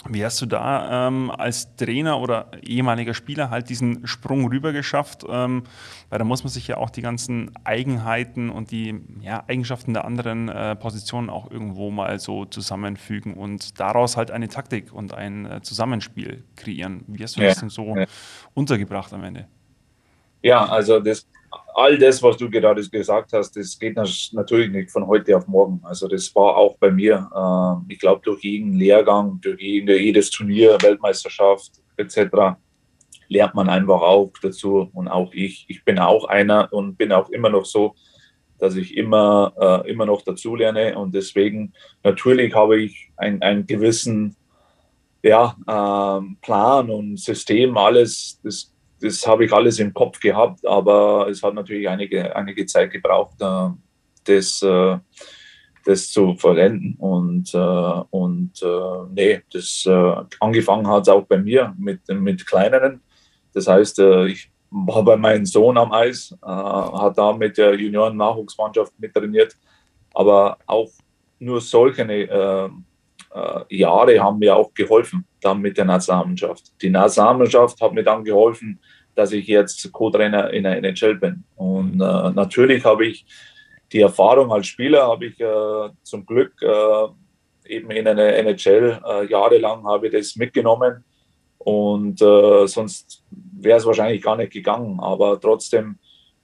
Wie 0.08 0.24
hast 0.24 0.40
du 0.40 0.46
da 0.46 1.08
ähm, 1.08 1.32
als 1.32 1.76
Trainer 1.78 2.20
oder 2.20 2.52
ehemaliger 2.62 3.16
Spieler 3.16 3.50
halt 3.50 3.70
diesen 3.70 4.06
Sprung 4.06 4.46
rüber 4.48 4.72
geschafft? 4.72 5.26
Ähm, 5.28 5.64
weil 6.10 6.20
da 6.20 6.26
muss 6.26 6.44
man 6.44 6.52
sich 6.52 6.68
ja 6.68 6.78
auch 6.78 6.92
die 6.92 7.02
ganzen 7.02 7.50
Eigenheiten 7.64 8.52
und 8.52 8.70
die 8.70 9.02
ja, 9.22 9.44
Eigenschaften 9.48 9.94
der 9.94 10.06
anderen 10.06 10.48
äh, 10.48 10.76
Positionen 10.76 11.32
auch 11.32 11.50
irgendwo 11.50 11.90
mal 11.90 12.20
so 12.20 12.46
zusammenfügen 12.46 13.34
und 13.34 13.80
daraus 13.80 14.16
halt 14.16 14.30
eine 14.30 14.48
Taktik 14.48 14.94
und 14.94 15.16
ein 15.16 15.46
äh, 15.50 15.62
Zusammenspiel 15.64 16.44
kreieren. 16.56 17.04
Wie 17.08 17.24
hast 17.24 17.38
du 17.38 17.42
ja, 17.42 17.48
das 17.48 17.62
denn 17.62 17.70
so 17.70 17.96
ja. 17.96 18.06
untergebracht 18.54 19.12
am 19.12 19.24
Ende? 19.24 19.48
Ja, 20.44 20.66
also 20.66 21.00
das 21.00 21.26
all 21.74 21.98
das, 21.98 22.22
was 22.22 22.38
du 22.38 22.50
gerade 22.50 22.82
gesagt 22.88 23.34
hast, 23.34 23.56
das 23.56 23.78
geht 23.78 23.96
natürlich 23.96 24.72
nicht 24.72 24.92
von 24.92 25.06
heute 25.08 25.36
auf 25.38 25.48
morgen. 25.48 25.80
Also 25.84 26.08
das 26.08 26.34
war 26.36 26.56
auch 26.58 26.78
bei 26.78 26.92
mir. 26.92 27.30
Ähm, 27.36 27.86
ich 27.90 28.00
glaube, 28.00 28.22
durch 28.24 28.44
jeden 28.44 28.74
Lehrgang, 28.74 29.40
durch 29.42 29.62
jedes 29.62 30.30
Turnier, 30.30 30.78
Weltmeisterschaft 30.82 31.72
etc. 31.98 32.58
lernt 33.28 33.56
man 33.56 33.70
einfach 33.70 34.02
auch 34.02 34.32
dazu. 34.42 34.90
Und 34.94 35.08
auch 35.08 35.34
ich. 35.34 35.66
Ich 35.68 35.84
bin 35.84 36.00
auch 36.00 36.26
einer 36.26 36.72
und 36.72 36.98
bin 36.98 37.12
auch 37.12 37.30
immer 37.30 37.50
noch 37.50 37.66
so, 37.66 37.96
dass 38.58 38.76
ich 38.76 38.96
immer, 38.96 39.54
äh, 39.60 39.92
immer 39.92 40.06
noch 40.06 40.22
dazu 40.22 40.56
lerne. 40.56 40.98
Und 40.98 41.14
deswegen, 41.14 41.74
natürlich 42.04 42.54
habe 42.54 42.82
ich 42.82 43.12
einen 43.18 43.66
gewissen 43.68 44.36
ja, 45.24 45.56
ähm, 45.68 46.38
Plan 46.42 46.90
und 46.92 47.20
System, 47.20 47.76
alles, 47.78 48.40
das 48.44 48.75
das 49.06 49.26
habe 49.28 49.46
ich 49.46 49.54
alles 49.54 49.80
im 49.80 49.94
Kopf 49.94 50.20
gehabt, 50.20 50.66
aber 50.66 51.28
es 51.30 51.44
hat 51.44 51.54
natürlich 51.54 51.88
einige, 51.88 52.36
einige 52.36 52.66
Zeit 52.66 52.92
gebraucht, 52.92 53.40
äh, 53.40 53.70
das, 54.24 54.62
äh, 54.64 54.98
das 55.86 56.12
zu 56.12 56.36
vollenden. 56.36 56.96
Und, 56.98 57.54
äh, 57.54 58.04
und 58.10 58.54
nee, 59.14 59.42
das 59.52 59.88
angefangen 60.40 60.88
hat 60.88 61.04
es 61.04 61.10
auch 61.10 61.26
bei 61.26 61.38
mir 61.38 61.76
mit, 61.78 62.02
mit 62.10 62.46
kleineren. 62.48 63.02
Das 63.54 63.68
heißt, 63.68 64.00
ich 64.28 64.52
war 64.72 65.04
bei 65.04 65.16
meinem 65.16 65.46
Sohn 65.46 65.78
am 65.78 65.92
Eis, 65.92 66.36
hat 66.42 67.18
da 67.18 67.32
mit 67.34 67.58
der 67.58 67.76
Junioren-Nachwuchsmannschaft 67.76 68.94
mit 68.98 69.14
trainiert. 69.14 69.56
Aber 70.14 70.58
auch 70.66 70.90
nur 71.40 71.62
solche 71.62 72.04
Jahre 73.70 74.20
haben 74.20 74.40
mir 74.40 74.56
auch 74.56 74.74
geholfen, 74.74 75.26
dann 75.42 75.60
mit 75.60 75.78
der 75.78 75.86
Nationalmannschaft. 75.86 76.82
Die 76.82 76.90
Nationalmannschaft 76.90 77.82
hat 77.82 77.94
mir 77.94 78.04
dann 78.04 78.24
geholfen, 78.24 78.80
dass 79.16 79.32
ich 79.32 79.48
jetzt 79.48 79.92
Co-Trainer 79.92 80.52
in 80.52 80.64
der 80.64 80.78
NHL 80.78 81.16
bin. 81.16 81.44
Und 81.56 82.02
äh, 82.02 82.32
natürlich 82.32 82.84
habe 82.86 83.08
ich 83.08 83.26
die 83.92 84.02
Erfahrung 84.02 84.52
als 84.52 84.68
Spieler, 84.68 85.08
habe 85.08 85.26
ich 85.28 85.40
äh, 85.40 85.90
zum 86.04 86.26
Glück 86.26 86.54
äh, 86.62 87.08
eben 87.66 87.92
in 87.92 88.08
einer 88.08 88.34
NHL 88.34 89.00
äh, 89.06 89.26
jahrelang 89.26 89.86
habe 89.86 90.08
ich 90.08 90.14
das 90.14 90.36
mitgenommen. 90.36 91.04
Und 91.58 92.22
äh, 92.22 92.68
sonst 92.68 93.24
wäre 93.32 93.80
es 93.80 93.86
wahrscheinlich 93.86 94.22
gar 94.22 94.36
nicht 94.36 94.54
gegangen. 94.54 95.00
Aber 95.00 95.40
trotzdem 95.40 95.98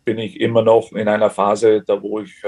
bin 0.03 0.17
ich 0.17 0.39
immer 0.39 0.63
noch 0.63 0.91
in 0.93 1.07
einer 1.07 1.29
Phase, 1.29 1.83
da 1.86 2.01
wo 2.01 2.19
ich 2.19 2.43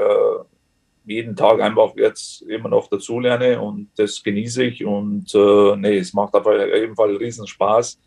jeden 1.06 1.36
Tag 1.36 1.62
einfach 1.62 1.94
jetzt 1.96 2.42
immer 2.44 2.70
noch 2.70 2.88
dazulerne 2.88 3.60
und 3.60 3.90
das 3.98 4.24
genieße 4.24 4.64
ich 4.64 4.86
und 4.86 5.34
äh, 5.36 5.76
nee, 5.76 5.98
es 5.98 6.14
macht 6.14 6.34
auf 6.34 6.46
jeden 6.46 6.96
Fall 6.96 7.16
riesen 7.18 7.48
Spaß. 7.48 8.00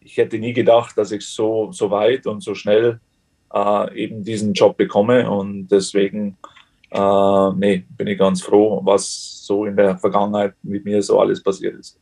Ich 0.00 0.16
hätte 0.16 0.38
nie 0.38 0.52
gedacht, 0.52 0.96
dass 0.96 1.12
ich 1.12 1.26
so, 1.26 1.70
so 1.72 1.90
weit 1.90 2.26
und 2.26 2.42
so 2.42 2.54
schnell 2.54 3.00
äh, 3.52 4.04
eben 4.04 4.24
diesen 4.24 4.52
Job 4.52 4.76
bekomme 4.76 5.30
und 5.30 5.68
deswegen 5.68 6.36
äh, 6.90 7.52
nee, 7.54 7.84
bin 7.96 8.06
ich 8.06 8.18
ganz 8.18 8.42
froh, 8.42 8.80
was 8.84 9.44
so 9.44 9.64
in 9.64 9.76
der 9.76 9.98
Vergangenheit 9.98 10.54
mit 10.62 10.84
mir 10.84 11.02
so 11.02 11.20
alles 11.20 11.42
passiert 11.42 11.78
ist. 11.78 11.98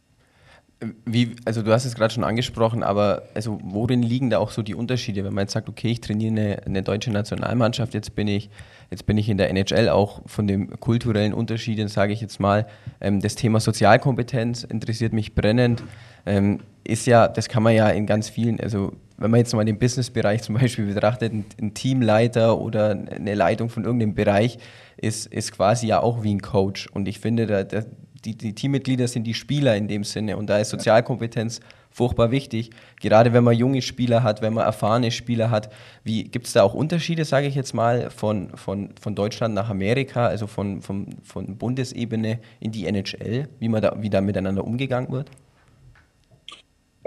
Wie, 1.07 1.37
also 1.47 1.63
du 1.63 1.73
hast 1.73 1.87
es 1.87 1.95
gerade 1.95 2.13
schon 2.13 2.23
angesprochen, 2.23 2.83
aber 2.83 3.23
also 3.35 3.59
worin 3.63 4.03
liegen 4.03 4.29
da 4.29 4.39
auch 4.39 4.51
so 4.51 4.63
die 4.63 4.75
Unterschiede, 4.75 5.25
wenn 5.25 5.33
man 5.33 5.45
jetzt 5.45 5.55
sagt, 5.55 5.71
okay, 5.71 5.89
ich 5.89 6.03
trainiere 6.03 6.33
eine, 6.33 6.67
eine, 6.67 6.83
deutsche 6.83 7.11
Nationalmannschaft, 7.11 7.95
jetzt 7.95 8.15
bin 8.15 8.29
ich, 8.29 8.51
jetzt 8.91 9.07
bin 9.07 9.17
ich 9.17 9.31
in 9.31 9.39
der 9.39 9.49
NHL 9.49 9.89
auch 9.89 10.21
von 10.27 10.47
den 10.47 10.79
kulturellen 10.79 11.33
Unterschieden, 11.33 11.89
sage 11.89 12.13
ich 12.13 12.21
jetzt 12.21 12.41
mal, 12.41 12.67
ähm, 13.01 13.23
das 13.23 13.37
Thema 13.37 13.59
Sozialkompetenz 13.59 14.65
interessiert 14.65 15.15
mich 15.15 15.35
brennend, 15.35 15.83
ähm, 16.27 16.61
ist 16.85 17.07
ja, 17.07 17.27
das 17.27 17.49
kann 17.49 17.63
man 17.63 17.75
ja 17.75 17.89
in 17.89 18.05
ganz 18.05 18.29
vielen, 18.29 18.61
also 18.61 18.93
wenn 19.17 19.31
man 19.31 19.39
jetzt 19.39 19.55
mal 19.55 19.65
den 19.65 19.79
Businessbereich 19.79 20.43
zum 20.43 20.57
Beispiel 20.57 20.93
betrachtet, 20.93 21.33
ein, 21.33 21.47
ein 21.59 21.73
Teamleiter 21.73 22.59
oder 22.59 22.91
eine 22.91 23.35
Leitung 23.35 23.71
von 23.71 23.85
irgendeinem 23.85 24.15
Bereich 24.15 24.59
ist, 24.99 25.27
ist 25.27 25.53
quasi 25.53 25.87
ja 25.87 26.03
auch 26.03 26.23
wie 26.23 26.35
ein 26.35 26.43
Coach. 26.43 26.89
Und 26.89 27.09
ich 27.09 27.19
finde, 27.19 27.47
da, 27.47 27.65
da 27.65 27.83
die, 28.27 28.37
die 28.37 28.55
Teammitglieder 28.55 29.07
sind 29.07 29.25
die 29.25 29.35
Spieler 29.35 29.77
in 29.77 29.87
dem 29.87 30.03
Sinne 30.03 30.37
und 30.37 30.51
da 30.51 30.59
ist 30.59 30.71
Sozialkompetenz 30.71 31.61
furchtbar 31.91 32.31
wichtig. 32.31 32.71
Gerade 33.01 33.33
wenn 33.33 33.45
man 33.45 33.55
junge 33.55 33.81
Spieler 33.81 34.23
hat, 34.23 34.43
wenn 34.43 34.53
man 34.53 34.65
erfahrene 34.65 35.11
Spieler 35.11 35.51
hat. 35.51 35.73
Wie 36.03 36.25
gibt 36.25 36.47
es 36.47 36.53
da 36.53 36.63
auch 36.63 36.75
Unterschiede, 36.75 37.25
sage 37.25 37.47
ich 37.47 37.55
jetzt 37.55 37.73
mal, 37.73 38.11
von, 38.11 38.51
von, 38.57 38.91
von 39.01 39.15
Deutschland 39.15 39.55
nach 39.55 39.71
Amerika, 39.71 40.27
also 40.27 40.47
von, 40.47 40.83
von, 40.83 41.09
von 41.23 41.57
Bundesebene 41.57 42.41
in 42.61 42.73
die 42.73 42.87
NHL, 42.87 43.49
wie, 43.61 43.69
man 43.69 43.81
da, 43.81 43.97
wie 43.99 44.11
da 44.11 44.21
miteinander 44.21 44.65
umgegangen 44.65 45.11
wird? 45.13 45.31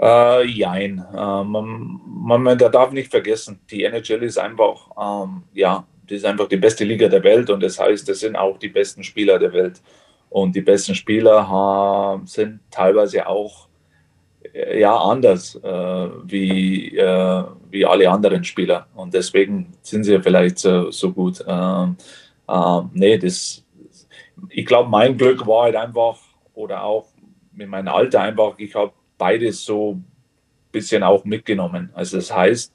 Äh, 0.00 0.46
jein. 0.46 1.04
Äh, 1.12 1.44
man, 1.44 2.00
man, 2.42 2.58
da 2.58 2.70
darf 2.70 2.90
nicht 2.92 3.10
vergessen, 3.10 3.60
die 3.70 3.84
NHL 3.84 4.22
ist 4.22 4.38
einfach, 4.38 4.88
ähm, 4.98 5.42
ja, 5.52 5.86
das 6.08 6.18
ist 6.18 6.24
einfach 6.24 6.48
die 6.48 6.56
beste 6.56 6.84
Liga 6.84 7.08
der 7.08 7.22
Welt 7.22 7.50
und 7.50 7.62
das 7.62 7.78
heißt, 7.78 8.08
das 8.08 8.20
sind 8.20 8.34
auch 8.34 8.58
die 8.58 8.68
besten 8.68 9.04
Spieler 9.04 9.38
der 9.38 9.52
Welt. 9.52 9.80
Und 10.30 10.54
die 10.54 10.60
besten 10.60 10.94
Spieler 10.94 11.46
haben, 11.48 12.26
sind 12.26 12.60
teilweise 12.70 13.26
auch 13.26 13.68
äh, 14.54 14.80
ja, 14.80 14.96
anders 14.96 15.56
äh, 15.56 16.08
wie, 16.24 16.96
äh, 16.96 17.44
wie 17.70 17.84
alle 17.84 18.10
anderen 18.10 18.44
Spieler. 18.44 18.86
Und 18.94 19.12
deswegen 19.12 19.72
sind 19.82 20.04
sie 20.04 20.20
vielleicht 20.20 20.58
so, 20.58 20.90
so 20.90 21.12
gut. 21.12 21.44
Ähm, 21.46 21.96
ähm, 22.48 22.90
nee, 22.92 23.18
das, 23.18 23.64
ich 24.48 24.64
glaube, 24.66 24.88
mein 24.88 25.16
Glück 25.16 25.46
war 25.46 25.64
halt 25.64 25.76
einfach, 25.76 26.16
oder 26.54 26.84
auch 26.84 27.08
mit 27.52 27.68
meinem 27.68 27.88
Alter 27.88 28.22
einfach, 28.22 28.54
ich 28.58 28.74
habe 28.74 28.92
beides 29.18 29.64
so 29.64 29.94
ein 29.94 30.04
bisschen 30.72 31.02
auch 31.02 31.24
mitgenommen. 31.24 31.90
Also 31.92 32.16
das 32.16 32.34
heißt, 32.34 32.72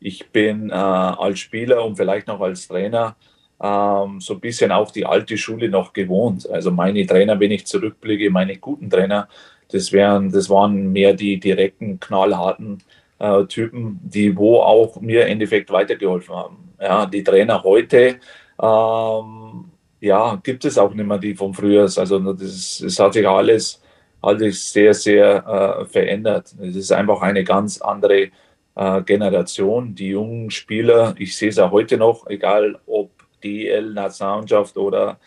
ich 0.00 0.30
bin 0.30 0.70
äh, 0.70 0.72
als 0.72 1.40
Spieler 1.40 1.84
und 1.84 1.96
vielleicht 1.96 2.26
noch 2.28 2.40
als 2.40 2.66
Trainer 2.68 3.16
ähm, 3.62 4.20
so 4.20 4.34
ein 4.34 4.40
bisschen 4.40 4.72
auch 4.72 4.90
die 4.90 5.06
alte 5.06 5.38
Schule 5.38 5.68
noch 5.68 5.92
gewohnt. 5.92 6.50
Also 6.50 6.70
meine 6.72 7.06
Trainer, 7.06 7.38
wenn 7.38 7.52
ich 7.52 7.66
zurückblicke, 7.66 8.28
meine 8.30 8.56
guten 8.58 8.90
Trainer, 8.90 9.28
das, 9.70 9.92
wären, 9.92 10.30
das 10.32 10.50
waren 10.50 10.92
mehr 10.92 11.14
die 11.14 11.38
direkten, 11.38 12.00
knallharten 12.00 12.82
äh, 13.20 13.44
Typen, 13.44 14.00
die 14.02 14.36
wo 14.36 14.58
auch 14.60 15.00
mir 15.00 15.22
im 15.22 15.32
Endeffekt 15.32 15.70
weitergeholfen 15.70 16.34
haben. 16.34 16.74
Ja, 16.80 17.06
die 17.06 17.22
Trainer 17.22 17.62
heute, 17.62 18.16
ähm, 18.60 19.64
ja, 20.00 20.36
gibt 20.42 20.64
es 20.64 20.76
auch 20.76 20.92
nicht 20.92 21.06
mehr 21.06 21.18
die 21.18 21.34
von 21.34 21.54
früher. 21.54 21.82
Also 21.82 22.18
das, 22.18 22.82
das 22.84 22.98
hat 22.98 23.12
sich 23.12 23.26
alles, 23.26 23.80
alles 24.20 24.72
sehr, 24.72 24.92
sehr 24.92 25.46
äh, 25.46 25.84
verändert. 25.84 26.52
Es 26.60 26.74
ist 26.74 26.92
einfach 26.92 27.22
eine 27.22 27.44
ganz 27.44 27.80
andere 27.80 28.30
äh, 28.74 29.02
Generation. 29.02 29.94
Die 29.94 30.08
jungen 30.08 30.50
Spieler, 30.50 31.14
ich 31.18 31.36
sehe 31.36 31.50
es 31.50 31.56
ja 31.56 31.70
heute 31.70 31.96
noch, 31.96 32.26
egal 32.26 32.80
ob 32.86 33.10
DL-Nationalmannschaft 33.42 34.76
oder, 34.76 35.18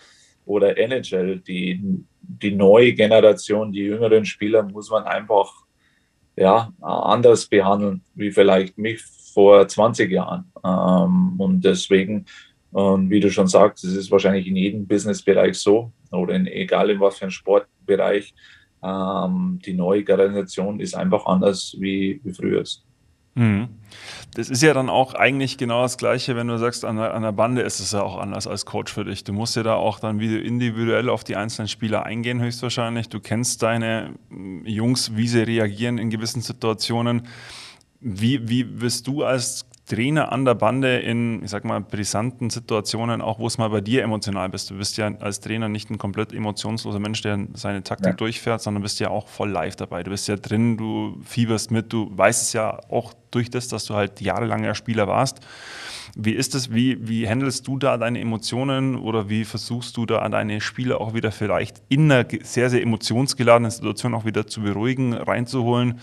oder 0.45 0.77
NHL. 0.77 1.39
Die, 1.39 2.03
die 2.21 2.51
neue 2.51 2.93
Generation, 2.93 3.71
die 3.71 3.79
jüngeren 3.79 4.25
Spieler 4.25 4.63
muss 4.63 4.89
man 4.89 5.03
einfach 5.03 5.65
ja, 6.35 6.73
anders 6.81 7.45
behandeln, 7.47 8.01
wie 8.13 8.31
vielleicht 8.31 8.77
mich 8.77 9.01
vor 9.33 9.67
20 9.67 10.11
Jahren. 10.11 10.51
Ähm, 10.63 11.39
und 11.39 11.63
deswegen, 11.63 12.25
und 12.71 13.09
wie 13.09 13.19
du 13.19 13.29
schon 13.29 13.47
sagst, 13.47 13.83
es 13.85 13.95
ist 13.95 14.11
wahrscheinlich 14.11 14.47
in 14.47 14.55
jedem 14.55 14.87
Businessbereich 14.87 15.57
so, 15.57 15.91
oder 16.11 16.35
in, 16.35 16.47
egal 16.47 16.89
in 16.89 16.99
was 16.99 17.17
für 17.17 17.23
einem 17.23 17.31
Sportbereich, 17.31 18.33
ähm, 18.83 19.59
die 19.65 19.73
neue 19.73 20.03
Generation 20.03 20.79
ist 20.79 20.95
einfach 20.95 21.25
anders 21.25 21.75
wie, 21.79 22.19
wie 22.23 22.33
früher 22.33 22.61
ist. 22.61 22.83
Mhm. 23.35 23.67
Das 24.33 24.49
ist 24.49 24.61
ja 24.61 24.73
dann 24.73 24.89
auch 24.89 25.13
eigentlich 25.13 25.57
genau 25.57 25.81
das 25.81 25.97
Gleiche, 25.97 26.35
wenn 26.35 26.47
du 26.47 26.57
sagst, 26.57 26.83
an 26.83 26.97
der, 26.97 27.13
an 27.13 27.21
der 27.21 27.31
Bande 27.31 27.61
ist 27.61 27.79
es 27.79 27.91
ja 27.91 28.01
auch 28.01 28.17
anders 28.17 28.47
als 28.47 28.65
Coach 28.65 28.91
für 28.91 29.05
dich. 29.05 29.23
Du 29.23 29.33
musst 29.33 29.55
ja 29.55 29.63
da 29.63 29.75
auch 29.75 29.99
dann 29.99 30.19
wieder 30.19 30.41
individuell 30.41 31.09
auf 31.09 31.23
die 31.23 31.35
einzelnen 31.35 31.67
Spieler 31.67 32.05
eingehen, 32.05 32.41
höchstwahrscheinlich. 32.41 33.09
Du 33.09 33.19
kennst 33.19 33.61
deine 33.61 34.13
mm, 34.29 34.65
Jungs, 34.65 35.15
wie 35.15 35.27
sie 35.27 35.43
reagieren 35.43 35.97
in 35.97 36.09
gewissen 36.09 36.41
Situationen. 36.41 37.27
Wie, 37.99 38.47
wie 38.49 38.81
wirst 38.81 39.07
du 39.07 39.23
als 39.23 39.65
Trainer 39.85 40.31
an 40.31 40.45
der 40.45 40.55
Bande 40.55 40.97
in, 40.97 41.43
ich 41.43 41.51
sag 41.51 41.63
mal, 41.63 41.79
brisanten 41.79 42.49
Situationen, 42.49 43.21
auch 43.21 43.37
wo 43.37 43.45
es 43.45 43.57
mal 43.59 43.69
bei 43.69 43.81
dir 43.81 44.01
emotional 44.01 44.49
bist. 44.49 44.71
Du 44.71 44.77
bist 44.77 44.97
ja 44.97 45.13
als 45.19 45.41
Trainer 45.41 45.69
nicht 45.69 45.91
ein 45.91 45.99
komplett 45.99 46.33
emotionsloser 46.33 46.99
Mensch, 46.99 47.21
der 47.21 47.45
seine 47.53 47.83
Taktik 47.83 48.07
ja. 48.07 48.13
durchfährt, 48.13 48.61
sondern 48.61 48.81
bist 48.81 48.99
ja 48.99 49.09
auch 49.09 49.27
voll 49.27 49.51
live 49.51 49.75
dabei. 49.75 50.01
Du 50.01 50.09
bist 50.09 50.27
ja 50.27 50.37
drin, 50.37 50.77
du 50.77 51.17
fieberst 51.23 51.69
mit, 51.69 51.93
du 51.93 52.09
weißt 52.15 52.41
es 52.43 52.53
ja 52.53 52.79
auch 52.89 53.13
durch 53.29 53.51
das, 53.51 53.67
dass 53.67 53.85
du 53.85 53.93
halt 53.93 54.21
jahrelanger 54.21 54.73
Spieler 54.73 55.07
warst. 55.07 55.41
Wie 56.15 56.31
ist 56.31 56.55
es, 56.55 56.73
wie, 56.73 57.07
wie 57.07 57.27
handelst 57.27 57.67
du 57.67 57.77
da 57.77 57.97
deine 57.97 58.21
Emotionen 58.21 58.95
oder 58.95 59.29
wie 59.29 59.43
versuchst 59.43 59.97
du 59.97 60.05
da 60.05 60.27
deine 60.29 60.61
Spieler 60.61 61.01
auch 61.01 61.13
wieder 61.13 61.31
vielleicht 61.31 61.83
in 61.89 62.09
einer 62.09 62.25
sehr, 62.41 62.69
sehr 62.69 62.81
emotionsgeladenen 62.81 63.69
Situation 63.69 64.13
auch 64.13 64.23
wieder 64.23 64.47
zu 64.47 64.61
beruhigen, 64.61 65.13
reinzuholen? 65.13 65.99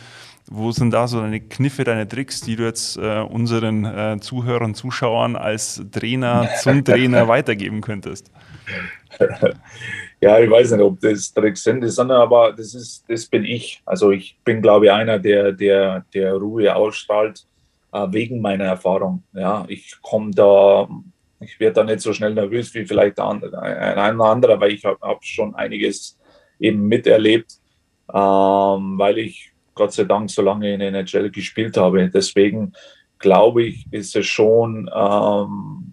Wo 0.51 0.73
sind 0.73 0.91
da 0.91 1.07
so 1.07 1.21
deine 1.21 1.41
Kniffe, 1.41 1.85
deine 1.85 2.07
Tricks, 2.07 2.41
die 2.41 2.57
du 2.57 2.65
jetzt 2.65 2.97
äh, 2.97 3.21
unseren 3.21 3.85
äh, 3.85 4.19
Zuhörern, 4.21 4.75
Zuschauern 4.75 5.37
als 5.37 5.83
Trainer 5.93 6.49
zum 6.61 6.85
Trainer 6.85 7.29
weitergeben 7.29 7.81
könntest? 7.81 8.31
Ja, 10.21 10.39
ich 10.39 10.51
weiß 10.51 10.73
nicht, 10.73 10.81
ob 10.81 11.01
das 11.01 11.33
Tricks 11.33 11.65
sind, 11.65 11.87
sondern 11.89 12.21
aber 12.21 12.53
das 12.53 12.75
ist, 12.75 13.05
das 13.09 13.27
bin 13.27 13.45
ich. 13.45 13.83
Also 13.85 14.13
ich 14.13 14.39
bin, 14.45 14.63
glaube 14.63 14.87
ich, 14.87 14.93
einer, 14.93 15.19
der, 15.19 15.53
der, 15.53 16.05
der 16.15 16.35
Ruhe 16.35 16.75
ausstrahlt 16.75 17.45
äh, 17.93 18.07
wegen 18.11 18.41
meiner 18.41 18.65
Erfahrung. 18.65 19.23
Ja, 19.33 19.65
ich 19.69 19.97
komme 20.01 20.31
da, 20.33 20.89
ich 21.41 21.59
werde 21.61 21.75
da 21.75 21.85
nicht 21.85 22.01
so 22.01 22.13
schnell 22.13 22.35
nervös 22.35 22.73
wie 22.75 22.85
vielleicht 22.85 23.19
ein, 23.21 23.43
ein 23.55 24.21
anderer, 24.21 24.61
weil 24.61 24.73
ich 24.73 24.85
habe 24.85 24.99
hab 25.01 25.25
schon 25.25 25.55
einiges 25.55 26.19
eben 26.59 26.87
miterlebt, 26.87 27.59
ähm, 28.13 28.99
weil 28.99 29.19
ich 29.19 29.52
Gott 29.75 29.93
sei 29.93 30.05
Dank 30.05 30.31
so 30.31 30.43
lange 30.43 30.73
in 30.73 30.81
der 30.81 30.89
NHL 30.89 31.31
gespielt 31.31 31.77
habe. 31.77 32.09
Deswegen 32.09 32.73
glaube 33.19 33.65
ich, 33.65 33.87
ist 33.91 34.15
es 34.17 34.27
schon, 34.27 34.91
ähm, 34.95 35.93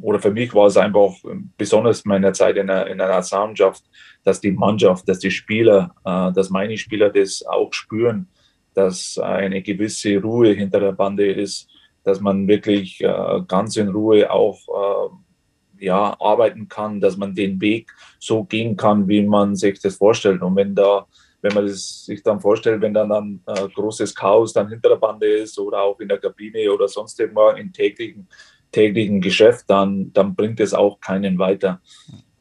oder 0.00 0.20
für 0.20 0.30
mich 0.30 0.54
war 0.54 0.66
es 0.66 0.76
einfach 0.76 1.12
besonders 1.56 2.02
in 2.02 2.08
meiner 2.10 2.32
Zeit 2.32 2.56
in 2.56 2.68
der, 2.68 2.86
in 2.86 2.98
der 2.98 3.08
Nationalmannschaft, 3.08 3.84
dass 4.24 4.40
die 4.40 4.52
Mannschaft, 4.52 5.08
dass 5.08 5.18
die 5.18 5.30
Spieler, 5.30 5.94
äh, 6.04 6.32
dass 6.32 6.50
meine 6.50 6.78
Spieler 6.78 7.10
das 7.10 7.44
auch 7.46 7.72
spüren, 7.72 8.28
dass 8.74 9.18
eine 9.18 9.60
gewisse 9.60 10.18
Ruhe 10.18 10.52
hinter 10.52 10.80
der 10.80 10.92
Bande 10.92 11.30
ist, 11.30 11.68
dass 12.04 12.20
man 12.20 12.46
wirklich 12.46 13.02
äh, 13.02 13.40
ganz 13.46 13.76
in 13.76 13.88
Ruhe 13.88 14.30
auch 14.30 14.58
äh, 14.68 15.84
ja, 15.84 16.16
arbeiten 16.20 16.68
kann, 16.68 17.00
dass 17.00 17.16
man 17.16 17.34
den 17.34 17.60
Weg 17.60 17.92
so 18.18 18.44
gehen 18.44 18.76
kann, 18.76 19.08
wie 19.08 19.22
man 19.22 19.56
sich 19.56 19.80
das 19.80 19.96
vorstellt. 19.96 20.42
Und 20.42 20.56
wenn 20.56 20.74
da 20.74 21.06
wenn 21.40 21.54
man 21.54 21.66
das 21.66 22.04
sich 22.04 22.22
dann 22.22 22.40
vorstellt, 22.40 22.80
wenn 22.80 22.94
dann, 22.94 23.08
dann 23.08 23.40
äh, 23.46 23.68
großes 23.68 24.14
Chaos 24.14 24.52
dann 24.52 24.68
hinter 24.68 24.90
der 24.90 24.96
Bande 24.96 25.26
ist 25.26 25.58
oder 25.58 25.82
auch 25.82 25.98
in 26.00 26.08
der 26.08 26.18
Kabine 26.18 26.70
oder 26.72 26.88
sonst 26.88 27.18
irgendwo 27.20 27.50
im 27.50 27.72
täglichen, 27.72 28.28
täglichen 28.72 29.20
Geschäft, 29.20 29.64
dann, 29.68 30.12
dann 30.12 30.34
bringt 30.34 30.60
es 30.60 30.74
auch 30.74 31.00
keinen 31.00 31.38
weiter. 31.38 31.80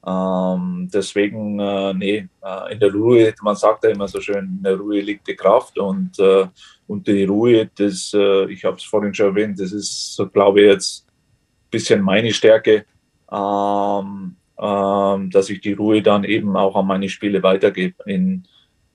Ähm, 0.05 0.89
deswegen, 0.91 1.59
äh, 1.59 1.93
nee, 1.93 2.27
äh, 2.41 2.73
in 2.73 2.79
der 2.79 2.93
Ruhe, 2.93 3.33
man 3.41 3.55
sagt 3.55 3.83
ja 3.83 3.89
immer 3.89 4.07
so 4.07 4.21
schön, 4.21 4.57
in 4.57 4.63
der 4.63 4.77
Ruhe 4.77 5.01
liegt 5.01 5.27
die 5.27 5.35
Kraft 5.35 5.77
und, 5.77 6.17
äh, 6.19 6.47
und 6.87 7.07
die 7.07 7.25
Ruhe, 7.25 7.69
das, 7.75 8.13
äh, 8.13 8.49
ich 8.51 8.63
habe 8.63 8.77
es 8.77 8.83
vorhin 8.83 9.13
schon 9.13 9.27
erwähnt, 9.27 9.59
das 9.59 9.73
ist, 9.73 10.15
so, 10.15 10.27
glaube 10.27 10.61
ich, 10.61 10.67
jetzt 10.67 11.05
ein 11.07 11.69
bisschen 11.71 12.01
meine 12.01 12.31
Stärke, 12.31 12.85
ähm, 13.29 14.37
ähm, 14.59 15.29
dass 15.29 15.49
ich 15.49 15.59
die 15.61 15.73
Ruhe 15.73 16.01
dann 16.01 16.23
eben 16.23 16.55
auch 16.55 16.75
an 16.75 16.87
meine 16.87 17.09
Spiele 17.09 17.43
weitergebe. 17.43 17.95
In, 18.05 18.47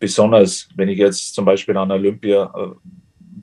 besonders, 0.02 0.68
wenn 0.74 0.88
ich 0.88 0.98
jetzt 0.98 1.32
zum 1.32 1.44
Beispiel 1.44 1.76
an 1.76 1.92
Olympia 1.92 2.52
äh, 2.56 2.74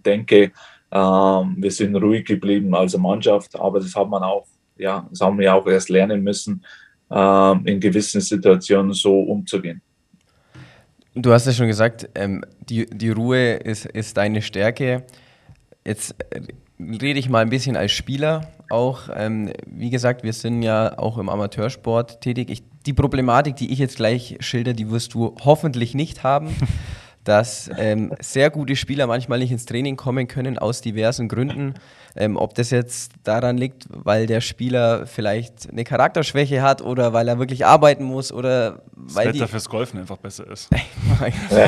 denke, 0.06 0.52
ähm, 0.92 1.56
wir 1.58 1.72
sind 1.72 1.96
ruhig 1.96 2.26
geblieben 2.26 2.76
als 2.76 2.98
Mannschaft, 2.98 3.58
aber 3.58 3.80
das 3.80 3.96
hat 3.96 4.10
man 4.10 4.24
auch, 4.24 4.46
ja, 4.78 5.08
das 5.10 5.22
haben 5.22 5.40
wir 5.40 5.56
auch 5.56 5.66
erst 5.68 5.88
lernen 5.88 6.22
müssen, 6.22 6.66
ähm, 7.10 7.62
in 7.66 7.80
gewissen 7.80 8.20
Situationen 8.20 8.92
so 8.92 9.22
umzugehen. 9.22 9.82
Du 11.16 11.32
hast 11.32 11.46
ja 11.46 11.54
schon 11.54 11.68
gesagt, 11.68 12.10
ähm, 12.14 12.44
die, 12.60 12.86
die 12.88 13.12
Ruhe 13.12 13.54
ist, 13.54 13.86
ist 13.86 14.18
deine 14.18 14.42
Stärke. 14.42 15.06
Jetzt 15.86 16.14
äh, 16.32 16.42
rede 16.80 17.20
ich 17.20 17.30
mal 17.30 17.42
ein 17.42 17.50
bisschen 17.50 17.76
als 17.76 17.92
Spieler 17.92 18.48
auch. 18.70 19.10
Ähm, 19.14 19.52
wie 19.66 19.90
gesagt, 19.90 20.24
wir 20.24 20.34
sind 20.34 20.62
ja 20.64 20.98
auch 20.98 21.18
im 21.18 21.30
Amateursport 21.30 22.22
tätig. 22.22 22.50
Ich 22.50 22.64
die 22.86 22.94
Problematik, 22.94 23.56
die 23.58 23.72
ich 23.72 23.80
jetzt 23.80 23.98
gleich 23.98 24.38
schilder, 24.40 24.74
die 24.74 24.90
wirst 24.90 25.14
du 25.14 25.36
hoffentlich 25.44 25.94
nicht 25.94 26.24
haben, 26.24 26.50
dass 27.30 27.70
ähm, 27.78 28.12
sehr 28.20 28.50
gute 28.50 28.76
Spieler 28.76 29.06
manchmal 29.06 29.38
nicht 29.38 29.52
ins 29.52 29.66
Training 29.68 29.96
kommen 29.98 30.28
können 30.28 30.58
aus 30.58 30.82
diversen 30.82 31.28
Gründen. 31.28 31.76
Ähm, 32.16 32.38
ob 32.38 32.56
das 32.56 32.72
jetzt 32.72 33.12
daran 33.24 33.56
liegt, 33.56 33.86
weil 33.92 34.26
der 34.26 34.42
Spieler 34.42 35.06
vielleicht 35.06 35.70
eine 35.70 35.84
Charakterschwäche 35.84 36.64
hat 36.64 36.82
oder 36.82 37.14
weil 37.14 37.28
er 37.28 37.38
wirklich 37.38 37.68
arbeiten 37.68 38.04
muss 38.04 38.32
oder 38.32 38.82
das 38.96 39.16
weil 39.16 39.28
Wetter 39.28 39.46
die, 39.46 39.52
fürs 39.52 39.70
Golfen 39.70 40.00
einfach 40.00 40.18
besser 40.18 40.50
ist. 40.50 40.70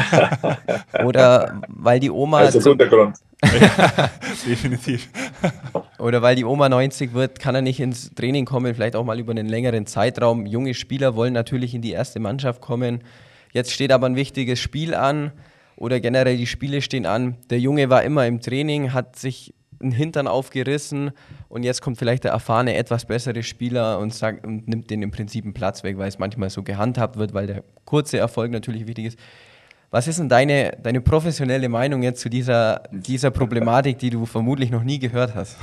oder 1.05 1.61
weil 1.67 1.99
die 1.99 2.09
Oma 2.09 2.39
Also 2.39 2.59
zum- 2.59 2.71
guter 2.73 2.87
Grund. 2.87 3.17
Definitiv. 4.47 5.09
Oder 5.99 6.23
weil 6.23 6.35
die 6.35 6.45
Oma 6.45 6.69
90 6.69 7.13
wird, 7.13 7.39
kann 7.39 7.53
er 7.53 7.61
nicht 7.61 7.79
ins 7.79 8.13
Training 8.15 8.45
kommen, 8.45 8.73
vielleicht 8.73 8.95
auch 8.95 9.05
mal 9.05 9.19
über 9.19 9.31
einen 9.31 9.47
längeren 9.47 9.85
Zeitraum. 9.85 10.47
Junge 10.47 10.73
Spieler 10.73 11.15
wollen 11.15 11.33
natürlich 11.33 11.75
in 11.75 11.83
die 11.83 11.91
erste 11.91 12.19
Mannschaft 12.19 12.61
kommen. 12.61 13.03
Jetzt 13.53 13.71
steht 13.71 13.91
aber 13.91 14.07
ein 14.07 14.15
wichtiges 14.15 14.59
Spiel 14.59 14.95
an 14.95 15.31
oder 15.81 15.99
generell 15.99 16.37
die 16.37 16.45
Spiele 16.45 16.81
stehen 16.81 17.07
an. 17.07 17.37
Der 17.49 17.59
Junge 17.59 17.89
war 17.89 18.03
immer 18.03 18.27
im 18.27 18.39
Training, 18.39 18.93
hat 18.93 19.15
sich 19.15 19.55
einen 19.81 19.91
Hintern 19.91 20.27
aufgerissen 20.27 21.09
und 21.49 21.63
jetzt 21.63 21.81
kommt 21.81 21.97
vielleicht 21.97 22.23
der 22.23 22.31
erfahrene, 22.31 22.75
etwas 22.75 23.05
bessere 23.05 23.41
Spieler 23.41 23.97
und, 23.97 24.13
sagt, 24.13 24.45
und 24.45 24.67
nimmt 24.67 24.91
den 24.91 25.01
im 25.01 25.09
Prinzip 25.09 25.43
einen 25.43 25.55
Platz 25.55 25.83
weg, 25.83 25.97
weil 25.97 26.07
es 26.07 26.19
manchmal 26.19 26.51
so 26.51 26.61
gehandhabt 26.61 27.17
wird, 27.17 27.33
weil 27.33 27.47
der 27.47 27.63
kurze 27.85 28.19
Erfolg 28.19 28.51
natürlich 28.51 28.85
wichtig 28.85 29.05
ist. 29.05 29.19
Was 29.89 30.07
ist 30.07 30.19
denn 30.19 30.29
deine, 30.29 30.77
deine 30.83 31.01
professionelle 31.01 31.67
Meinung 31.67 32.03
jetzt 32.03 32.21
zu 32.21 32.29
dieser, 32.29 32.83
dieser 32.91 33.31
Problematik, 33.31 33.97
die 33.97 34.11
du 34.11 34.27
vermutlich 34.27 34.69
noch 34.69 34.83
nie 34.83 34.99
gehört 34.99 35.33
hast? 35.33 35.57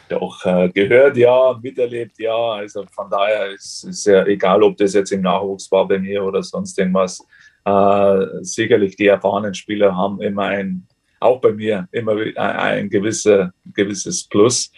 Doch, 0.09 0.45
äh, 0.47 0.69
gehört 0.71 1.17
ja, 1.17 1.57
miterlebt 1.63 2.19
ja. 2.19 2.35
Also 2.35 2.85
von 2.91 3.09
daher 3.09 3.53
ist 3.53 3.85
es 3.85 4.05
ja 4.05 4.25
egal, 4.27 4.63
ob 4.63 4.77
das 4.77 4.95
jetzt 4.95 5.13
im 5.13 5.21
Nachwuchs 5.21 5.71
war 5.71 5.87
bei 5.87 5.99
mir 5.99 6.25
oder 6.25 6.43
sonst 6.43 6.79
irgendwas. 6.79 7.25
Äh, 7.65 8.43
sicherlich 8.43 8.97
die 8.97 9.07
erfahrenen 9.07 9.55
Spieler 9.55 9.97
haben 9.97 10.21
immer 10.21 10.45
ein, 10.45 10.87
auch 11.21 11.41
bei 11.41 11.53
mir, 11.53 11.89
immer 11.93 12.17
ein, 12.37 12.89
gewisse, 12.89 13.53
gewisses 13.75 14.25
Plus. 14.25 14.71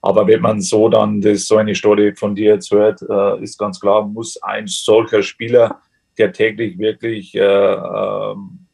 Aber 0.00 0.26
wenn 0.26 0.40
man 0.40 0.60
so 0.60 0.88
dann 0.88 1.20
das, 1.20 1.46
so 1.46 1.56
eine 1.56 1.74
Story 1.74 2.14
von 2.14 2.34
dir 2.34 2.54
jetzt 2.54 2.70
hört, 2.70 3.02
äh, 3.02 3.42
ist 3.42 3.58
ganz 3.58 3.80
klar, 3.80 4.06
muss 4.06 4.40
ein 4.42 4.66
solcher 4.66 5.22
Spieler, 5.22 5.80
der 6.16 6.32
täglich 6.32 6.78
wirklich 6.78 7.34
äh, 7.34 7.40
ähm, 7.40 8.66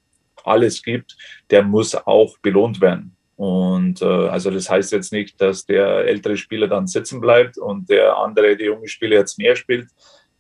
alles 0.45 0.83
gibt, 0.83 1.17
der 1.51 1.63
muss 1.63 1.95
auch 1.95 2.37
belohnt 2.39 2.81
werden. 2.81 3.17
Und 3.37 4.01
äh, 4.01 4.05
also 4.05 4.51
das 4.51 4.71
heißt 4.71 4.93
jetzt 4.93 5.13
nicht, 5.13 5.41
dass 5.41 5.67
der 5.67 6.05
ältere 6.07 6.37
Spieler 6.37 6.69
dann 6.69 6.87
sitzen 6.87 7.21
bleibt 7.21 7.59
und 7.59 7.89
der 7.91 8.17
andere, 8.17 8.57
der 8.57 8.67
junge 8.67 8.89
Spieler 8.89 9.17
jetzt 9.17 9.39
mehr 9.39 9.57
spielt. 9.57 9.89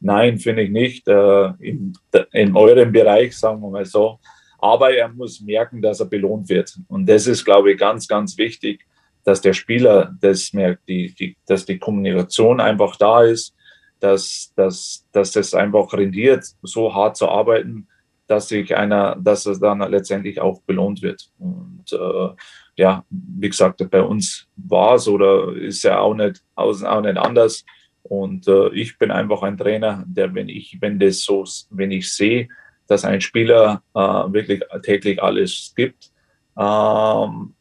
Nein, 0.04 0.38
finde 0.38 0.62
ich 0.62 0.70
nicht. 0.70 1.08
Äh, 1.08 1.52
in, 1.60 1.94
in 2.32 2.54
eurem 2.54 2.92
Bereich, 2.92 3.38
sagen 3.38 3.62
wir 3.62 3.70
mal 3.70 3.86
so. 3.86 4.18
Aber 4.58 4.94
er 4.94 5.08
muss 5.08 5.40
merken, 5.40 5.80
dass 5.80 6.00
er 6.00 6.06
belohnt 6.06 6.46
wird. 6.50 6.78
Und 6.88 7.08
das 7.08 7.26
ist, 7.26 7.42
glaube 7.42 7.72
ich, 7.72 7.78
ganz, 7.78 8.06
ganz 8.06 8.36
wichtig, 8.36 8.84
dass 9.24 9.40
der 9.40 9.54
Spieler 9.54 10.14
das 10.20 10.52
merkt, 10.52 10.86
die, 10.86 11.14
die, 11.14 11.38
dass 11.46 11.64
die 11.64 11.78
Kommunikation 11.78 12.60
einfach 12.60 12.96
da 12.96 13.22
ist, 13.22 13.54
dass, 13.98 14.52
dass, 14.54 15.06
dass 15.10 15.32
das 15.32 15.54
einfach 15.54 15.90
rendiert, 15.94 16.44
so 16.60 16.94
hart 16.94 17.16
zu 17.16 17.26
arbeiten, 17.26 17.88
dass 18.26 18.48
sich 18.48 18.76
einer, 18.76 19.16
dass 19.16 19.46
es 19.46 19.58
dann 19.58 19.78
letztendlich 19.90 20.38
auch 20.38 20.60
belohnt 20.62 21.00
wird. 21.00 21.30
Und 21.38 21.84
äh, 21.92 22.28
ja, 22.76 23.02
wie 23.08 23.48
gesagt, 23.48 23.82
bei 23.90 24.02
uns 24.02 24.46
war 24.56 24.96
es 24.96 25.08
oder 25.08 25.56
ist 25.56 25.82
ja 25.82 25.98
auch 25.98 26.14
nicht, 26.14 26.42
auch 26.56 27.00
nicht 27.00 27.16
anders. 27.16 27.64
Und 28.04 28.46
äh, 28.48 28.68
ich 28.74 28.98
bin 28.98 29.10
einfach 29.10 29.42
ein 29.42 29.56
Trainer, 29.56 30.04
der, 30.06 30.34
wenn 30.34 30.48
ich, 30.48 30.76
wenn 30.80 30.98
das 30.98 31.22
so, 31.22 31.44
wenn 31.70 31.90
ich 31.90 32.12
sehe, 32.12 32.48
dass 32.86 33.04
ein 33.04 33.20
Spieler 33.20 33.82
äh, 33.94 33.98
wirklich 33.98 34.62
täglich 34.82 35.22
alles 35.22 35.72
gibt, 35.74 36.12
ähm, 36.58 37.54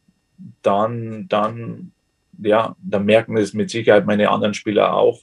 dann, 0.62 1.28
dann, 1.30 1.92
ja, 2.42 2.76
dann 2.82 3.06
merken 3.06 3.38
es 3.38 3.54
mit 3.54 3.70
Sicherheit 3.70 4.06
meine 4.06 4.30
anderen 4.30 4.54
Spieler 4.54 4.94
auch, 4.94 5.20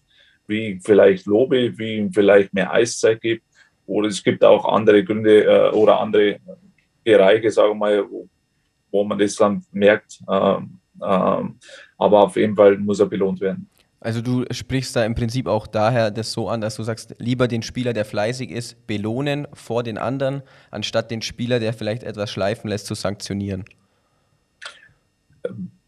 wie 0.46 0.72
ich 0.72 0.82
vielleicht 0.82 1.26
lobe, 1.26 1.76
wie 1.78 1.98
ihm 1.98 2.12
vielleicht 2.12 2.54
mehr 2.54 2.72
Eiszeit 2.72 3.20
gibt. 3.20 3.44
Oder 3.86 4.08
es 4.08 4.22
gibt 4.22 4.42
auch 4.42 4.64
andere 4.64 5.04
Gründe 5.04 5.44
äh, 5.44 5.70
oder 5.70 6.00
andere 6.00 6.38
Bereiche, 7.04 7.50
sagen 7.50 7.72
wir 7.72 7.74
mal, 7.74 8.10
wo, 8.10 8.26
wo 8.90 9.04
man 9.04 9.18
das 9.18 9.34
dann 9.36 9.62
merkt. 9.70 10.20
Ähm, 10.30 10.78
ähm, 11.02 11.58
aber 11.98 12.24
auf 12.24 12.36
jeden 12.36 12.56
Fall 12.56 12.78
muss 12.78 13.00
er 13.00 13.06
belohnt 13.06 13.40
werden. 13.40 13.68
Also 14.00 14.22
du 14.22 14.46
sprichst 14.50 14.96
da 14.96 15.04
im 15.04 15.14
Prinzip 15.14 15.46
auch 15.46 15.66
daher 15.66 16.10
das 16.10 16.32
so 16.32 16.48
an, 16.48 16.62
dass 16.62 16.76
du 16.76 16.82
sagst, 16.82 17.14
lieber 17.18 17.48
den 17.48 17.62
Spieler, 17.62 17.92
der 17.92 18.06
fleißig 18.06 18.50
ist, 18.50 18.86
belohnen 18.86 19.46
vor 19.52 19.82
den 19.82 19.98
anderen, 19.98 20.42
anstatt 20.70 21.10
den 21.10 21.20
Spieler, 21.20 21.60
der 21.60 21.74
vielleicht 21.74 22.02
etwas 22.02 22.30
schleifen 22.30 22.70
lässt, 22.70 22.86
zu 22.86 22.94
sanktionieren. 22.94 23.64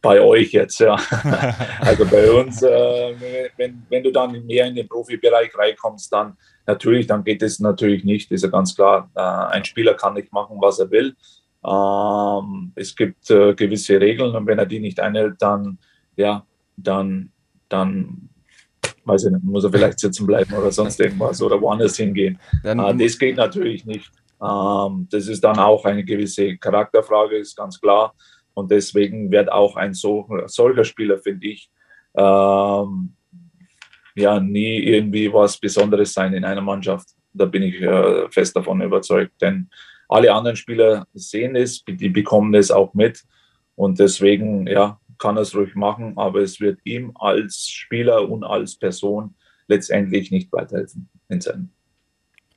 Bei 0.03 0.21
euch 0.21 0.53
jetzt, 0.53 0.79
ja. 0.81 0.97
also 1.81 2.05
bei 2.05 2.31
uns, 2.31 2.63
äh, 2.63 3.49
wenn, 3.57 3.83
wenn 3.89 4.03
du 4.03 4.11
dann 4.11 4.45
mehr 4.45 4.67
in 4.67 4.75
den 4.75 4.89
Profibereich 4.89 5.57
reinkommst, 5.57 6.13
dann 6.13 6.37
natürlich, 6.67 7.07
dann 7.07 7.25
geht 7.25 7.41
es 7.41 7.61
natürlich 7.61 8.05
nicht, 8.05 8.31
ist 8.31 8.45
ja 8.45 8.51
ganz 8.51 8.75
klar. 8.75 9.11
Äh, 9.15 9.21
ein 9.21 9.65
Spieler 9.65 9.95
kann 9.95 10.15
nicht 10.15 10.33
machen, 10.33 10.59
was 10.61 10.81
er 10.81 10.91
will. 10.91 11.15
Ähm, 11.65 12.73
es 12.75 12.95
gibt 12.95 13.31
äh, 13.31 13.55
gewisse 13.55 14.01
Regeln 14.01 14.35
und 14.35 14.47
wenn 14.47 14.59
er 14.59 14.67
die 14.67 14.81
nicht 14.81 15.01
einhält, 15.01 15.37
dann, 15.41 15.79
ja, 16.17 16.45
dann, 16.77 17.32
dann, 17.73 18.29
weiß 19.05 19.25
ich 19.25 19.33
nicht, 19.33 19.45
muss 19.45 19.65
er 19.65 19.73
vielleicht 19.73 19.99
sitzen 19.99 20.27
bleiben 20.27 20.53
oder 20.55 20.71
sonst 20.71 21.01
irgendwas 21.01 21.43
oder 21.43 21.61
woanders 21.61 21.97
hingehen. 21.97 22.39
Äh, 22.63 22.75
das 22.97 23.19
geht 23.19 23.37
natürlich 23.37 23.85
nicht. 23.85 24.11
Ähm, 24.43 25.07
das 25.11 25.29
ist 25.29 25.43
dann 25.43 25.59
auch 25.59 25.85
eine 25.85 26.05
gewisse 26.05 26.57
Charakterfrage, 26.57 27.37
ist 27.37 27.57
ganz 27.57 27.81
klar. 27.81 28.15
Und 28.55 28.71
deswegen 28.71 29.31
wird 29.31 29.51
auch 29.51 29.77
ein 29.77 29.95
so, 29.95 30.29
solcher 30.47 30.85
Spieler, 30.85 31.19
finde 31.19 31.47
ich, 31.47 31.71
ähm, 32.15 33.15
ja, 34.15 34.39
nie 34.41 34.79
irgendwie 34.81 35.33
was 35.33 35.57
Besonderes 35.59 36.13
sein 36.13 36.35
in 36.35 36.45
einer 36.45 36.61
Mannschaft. 36.61 37.09
Da 37.33 37.47
bin 37.47 37.63
ich 37.63 37.81
äh, 37.81 38.29
fest 38.29 38.55
davon 38.55 38.83
überzeugt. 38.83 39.41
Denn 39.41 39.71
alle 40.09 40.33
anderen 40.35 40.57
Spieler 40.57 41.07
sehen 41.15 41.57
es, 41.57 41.83
die 41.85 42.11
bekommen 42.11 42.55
es 42.55 42.71
auch 42.71 42.93
mit. 42.93 43.23
Und 43.75 43.99
deswegen, 43.99 44.67
ja, 44.67 45.01
kann 45.23 45.37
er 45.37 45.43
es 45.43 45.55
ruhig 45.55 45.77
machen, 45.77 46.15
aber 46.17 46.41
es 46.41 46.61
wird 46.61 46.81
ihm 46.83 47.13
als 47.15 47.69
Spieler 47.69 48.29
und 48.29 48.43
als 48.43 48.77
Person 48.77 49.37
letztendlich 49.69 50.33
nicht 50.33 50.53
weiterhelfen 50.53 51.09
in 51.29 51.41
seinem 51.41 51.71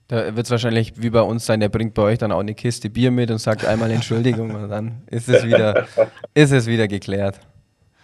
da 0.08 0.36
wird 0.36 0.46
es 0.46 0.52
wahrscheinlich 0.52 1.02
wie 1.02 1.10
bei 1.10 1.22
uns 1.22 1.48
sein, 1.48 1.60
der 1.60 1.70
bringt 1.70 1.96
bei 1.96 2.04
euch 2.04 2.20
dann 2.20 2.32
auch 2.32 2.40
eine 2.40 2.54
Kiste 2.54 2.92
Bier 2.92 3.10
mit 3.10 3.32
und 3.32 3.40
sagt 3.40 3.66
einmal 3.66 3.90
Entschuldigung 3.90 4.52
und 4.54 4.70
dann 4.70 5.02
ist 5.08 5.28
es 5.28 5.44
wieder, 5.44 5.88
ist 6.36 6.52
es 6.52 6.68
wieder 6.68 6.88
geklärt. 6.88 7.40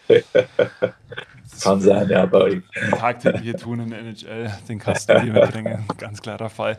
Kann 1.62 1.82
sein, 1.82 2.10
ja, 2.10 2.32
euch. 2.32 2.62
Den 2.76 2.92
Tag, 2.92 3.20
den 3.22 3.44
wir 3.44 3.56
tun 3.56 3.80
in 3.82 3.90
der 3.90 4.00
NHL, 4.00 4.52
den 4.68 4.80
Kasten 4.80 5.22
Bier 5.22 5.34
mitbringen, 5.34 5.86
ganz 5.98 6.22
klarer 6.22 6.50
Fall. 6.50 6.78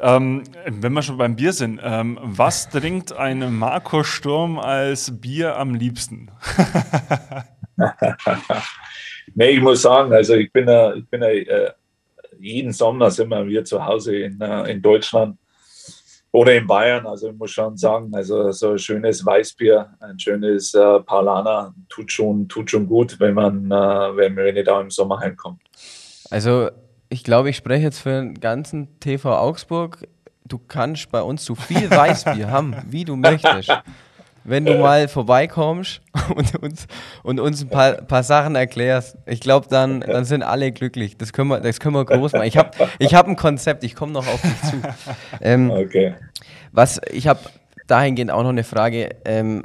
Ähm, 0.00 0.44
wenn 0.66 0.92
wir 0.92 1.02
schon 1.02 1.18
beim 1.18 1.36
Bier 1.36 1.52
sind, 1.52 1.80
ähm, 1.82 2.18
was 2.22 2.68
trinkt 2.68 3.12
ein 3.12 3.56
Marco 3.56 4.02
Sturm 4.02 4.58
als 4.58 5.20
Bier 5.20 5.56
am 5.56 5.74
liebsten? 5.74 6.30
nee, 9.34 9.50
ich 9.50 9.60
muss 9.60 9.82
sagen, 9.82 10.12
also 10.12 10.34
ich 10.34 10.52
bin, 10.52 10.68
ich 10.96 11.08
bin 11.08 11.22
äh, 11.22 11.70
jeden 12.38 12.72
Sommer 12.72 13.10
sind 13.10 13.28
wir 13.28 13.44
hier 13.44 13.64
zu 13.64 13.84
Hause 13.84 14.16
in, 14.16 14.40
äh, 14.40 14.70
in 14.70 14.82
Deutschland 14.82 15.38
oder 16.32 16.54
in 16.54 16.66
Bayern, 16.66 17.06
also 17.06 17.28
ich 17.28 17.36
muss 17.36 17.50
schon 17.50 17.76
sagen, 17.76 18.10
also 18.14 18.50
so 18.52 18.70
ein 18.70 18.78
schönes 18.78 19.24
Weißbier, 19.24 19.94
ein 20.00 20.18
schönes 20.18 20.74
äh, 20.74 21.00
Paulaner 21.00 21.74
tut 21.90 22.10
schon, 22.10 22.48
tut 22.48 22.70
schon 22.70 22.86
gut, 22.86 23.20
wenn 23.20 23.34
man, 23.34 23.70
äh, 23.70 24.16
wenn, 24.16 24.34
wenn 24.36 24.56
ich 24.56 24.64
da 24.64 24.80
im 24.80 24.90
Sommer 24.90 25.20
heimkomme. 25.20 25.58
Also 26.30 26.70
ich 27.10 27.22
glaube, 27.22 27.50
ich 27.50 27.56
spreche 27.56 27.84
jetzt 27.84 27.98
für 27.98 28.10
den 28.10 28.40
ganzen 28.40 28.98
TV 28.98 29.36
Augsburg. 29.36 30.08
Du 30.46 30.58
kannst 30.58 31.12
bei 31.12 31.20
uns 31.20 31.44
so 31.44 31.54
viel 31.54 31.90
Weißbier 31.90 32.50
haben, 32.50 32.74
wie 32.88 33.04
du 33.04 33.16
möchtest. 33.16 33.70
Wenn 34.44 34.64
du 34.64 34.78
mal 34.78 35.08
vorbeikommst 35.08 36.00
und 36.36 36.56
uns, 36.56 36.86
und 37.22 37.40
uns 37.40 37.62
ein 37.62 37.68
paar, 37.68 37.92
paar 37.92 38.22
Sachen 38.22 38.54
erklärst, 38.54 39.16
ich 39.26 39.40
glaube, 39.40 39.66
dann, 39.68 40.00
dann 40.00 40.24
sind 40.24 40.42
alle 40.42 40.72
glücklich. 40.72 41.16
Das 41.16 41.32
können 41.32 41.48
wir, 41.48 41.60
das 41.60 41.80
können 41.80 41.94
wir 41.94 42.04
groß 42.04 42.32
machen. 42.32 42.46
Ich 42.46 42.56
habe 42.56 42.70
ich 42.98 43.14
hab 43.14 43.28
ein 43.28 43.36
Konzept, 43.36 43.84
ich 43.84 43.94
komme 43.94 44.12
noch 44.12 44.26
auf 44.26 44.42
dich 44.42 44.60
zu. 44.62 44.76
Ähm, 45.40 45.70
okay. 45.70 46.14
Was, 46.72 47.00
ich 47.10 47.26
habe 47.26 47.40
dahingehend 47.86 48.30
auch 48.30 48.42
noch 48.42 48.50
eine 48.50 48.64
Frage. 48.64 49.10
Ähm, 49.24 49.62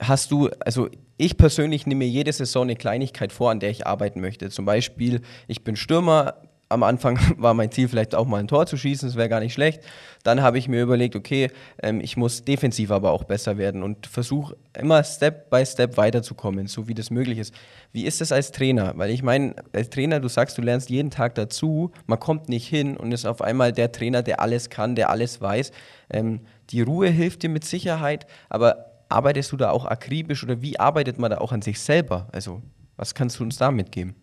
hast 0.00 0.30
du, 0.30 0.48
also 0.60 0.88
ich 1.18 1.36
persönlich 1.36 1.86
nehme 1.86 2.00
mir 2.00 2.08
jede 2.08 2.32
Saison 2.32 2.64
eine 2.64 2.76
Kleinigkeit 2.76 3.32
vor, 3.32 3.50
an 3.50 3.60
der 3.60 3.70
ich 3.70 3.86
arbeiten 3.86 4.20
möchte. 4.20 4.50
Zum 4.50 4.64
Beispiel, 4.64 5.22
ich 5.48 5.64
bin 5.64 5.76
Stürmer, 5.76 6.34
am 6.68 6.82
Anfang 6.82 7.18
war 7.38 7.54
mein 7.54 7.70
Ziel 7.70 7.88
vielleicht 7.88 8.14
auch 8.14 8.26
mal 8.26 8.38
ein 8.38 8.48
Tor 8.48 8.66
zu 8.66 8.76
schießen, 8.76 9.08
das 9.08 9.16
wäre 9.16 9.28
gar 9.28 9.40
nicht 9.40 9.52
schlecht. 9.52 9.82
Dann 10.24 10.42
habe 10.42 10.58
ich 10.58 10.68
mir 10.68 10.82
überlegt, 10.82 11.14
okay, 11.14 11.50
ähm, 11.82 12.00
ich 12.00 12.16
muss 12.16 12.44
defensiv 12.44 12.90
aber 12.90 13.12
auch 13.12 13.24
besser 13.24 13.58
werden 13.58 13.82
und 13.82 14.06
versuche 14.06 14.56
immer 14.76 15.04
Step 15.04 15.50
by 15.50 15.64
Step 15.64 15.96
weiterzukommen, 15.96 16.66
so 16.66 16.88
wie 16.88 16.94
das 16.94 17.10
möglich 17.10 17.38
ist. 17.38 17.54
Wie 17.92 18.04
ist 18.04 18.20
das 18.20 18.32
als 18.32 18.52
Trainer? 18.52 18.94
Weil 18.96 19.10
ich 19.10 19.22
meine, 19.22 19.54
als 19.72 19.90
Trainer, 19.90 20.20
du 20.20 20.28
sagst, 20.28 20.58
du 20.58 20.62
lernst 20.62 20.90
jeden 20.90 21.10
Tag 21.10 21.34
dazu, 21.36 21.92
man 22.06 22.18
kommt 22.18 22.48
nicht 22.48 22.66
hin 22.66 22.96
und 22.96 23.12
ist 23.12 23.26
auf 23.26 23.42
einmal 23.42 23.72
der 23.72 23.92
Trainer, 23.92 24.22
der 24.22 24.40
alles 24.40 24.70
kann, 24.70 24.96
der 24.96 25.10
alles 25.10 25.40
weiß. 25.40 25.70
Ähm, 26.10 26.40
die 26.70 26.82
Ruhe 26.82 27.08
hilft 27.08 27.42
dir 27.42 27.50
mit 27.50 27.64
Sicherheit, 27.64 28.26
aber 28.48 28.86
arbeitest 29.08 29.52
du 29.52 29.56
da 29.56 29.70
auch 29.70 29.84
akribisch 29.84 30.42
oder 30.42 30.60
wie 30.62 30.80
arbeitet 30.80 31.18
man 31.18 31.30
da 31.30 31.38
auch 31.38 31.52
an 31.52 31.62
sich 31.62 31.80
selber? 31.80 32.28
Also, 32.32 32.62
was 32.96 33.14
kannst 33.14 33.38
du 33.38 33.44
uns 33.44 33.56
da 33.56 33.70
mitgeben? 33.70 34.16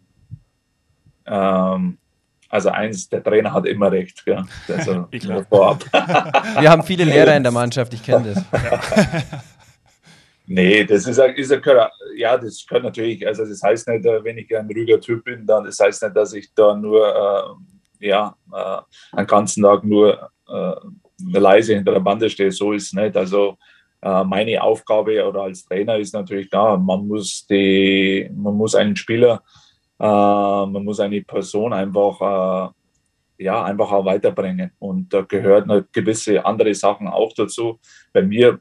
Ähm, 1.25 1.97
also 2.53 2.69
eins, 2.69 3.09
der 3.09 3.23
Trainer 3.23 3.51
hat 3.51 3.65
immer 3.65 3.91
recht. 3.91 4.23
Gell? 4.25 4.43
Also 4.67 5.07
vorab. 5.49 5.83
Wir 5.91 6.69
haben 6.69 6.83
viele 6.83 7.03
Lehrer 7.03 7.35
in 7.35 7.41
der 7.41 7.51
Mannschaft, 7.51 7.91
ich 7.95 8.03
kenne 8.03 8.33
das. 8.33 8.45
Nee, 10.45 10.83
das 10.83 11.07
ist, 11.07 11.17
ist 11.17 11.51
ein, 11.53 11.61
ja, 12.17 12.37
das 12.37 12.65
kann 12.67 12.83
natürlich, 12.83 13.25
also 13.25 13.45
das 13.45 13.63
heißt 13.63 13.87
nicht, 13.87 14.05
äh, 14.05 14.21
wenn 14.25 14.37
ich 14.37 14.53
ein 14.53 14.67
ruhiger 14.67 14.99
Typ 14.99 15.23
bin, 15.23 15.47
dann 15.47 15.63
das 15.63 15.79
heißt 15.79 16.03
nicht, 16.03 16.17
dass 16.17 16.33
ich 16.33 16.53
da 16.53 16.75
nur, 16.75 17.57
äh, 18.01 18.07
ja, 18.07 18.35
äh, 18.51 19.15
einen 19.15 19.25
ganzen 19.25 19.63
Tag 19.63 19.85
nur 19.85 20.29
äh, 20.49 20.73
leise 21.31 21.75
hinter 21.75 21.93
der 21.93 22.01
Bande 22.01 22.29
stehe. 22.29 22.51
So 22.51 22.73
ist 22.73 22.87
es 22.87 22.93
nicht. 22.93 23.15
Also 23.15 23.57
äh, 24.01 24.25
meine 24.25 24.61
Aufgabe 24.61 25.25
oder 25.25 25.43
als 25.43 25.63
Trainer 25.63 25.97
ist 25.97 26.13
natürlich 26.13 26.49
da, 26.49 26.75
man 26.75 27.07
muss 27.07 27.47
die, 27.49 28.29
man 28.35 28.55
muss 28.55 28.75
einen 28.75 28.97
Spieler 28.97 29.41
man 30.07 30.83
muss 30.83 30.99
eine 30.99 31.21
Person 31.21 31.73
einfach, 31.73 32.73
äh, 33.39 33.43
ja, 33.43 33.63
einfach 33.63 33.91
auch 33.91 34.05
weiterbringen. 34.05 34.71
Und 34.79 35.13
da 35.13 35.21
gehört 35.21 35.69
eine 35.69 35.85
gewisse 35.91 36.45
andere 36.45 36.73
Sachen 36.73 37.07
auch 37.07 37.33
dazu. 37.33 37.79
Bei 38.11 38.21
mir 38.21 38.59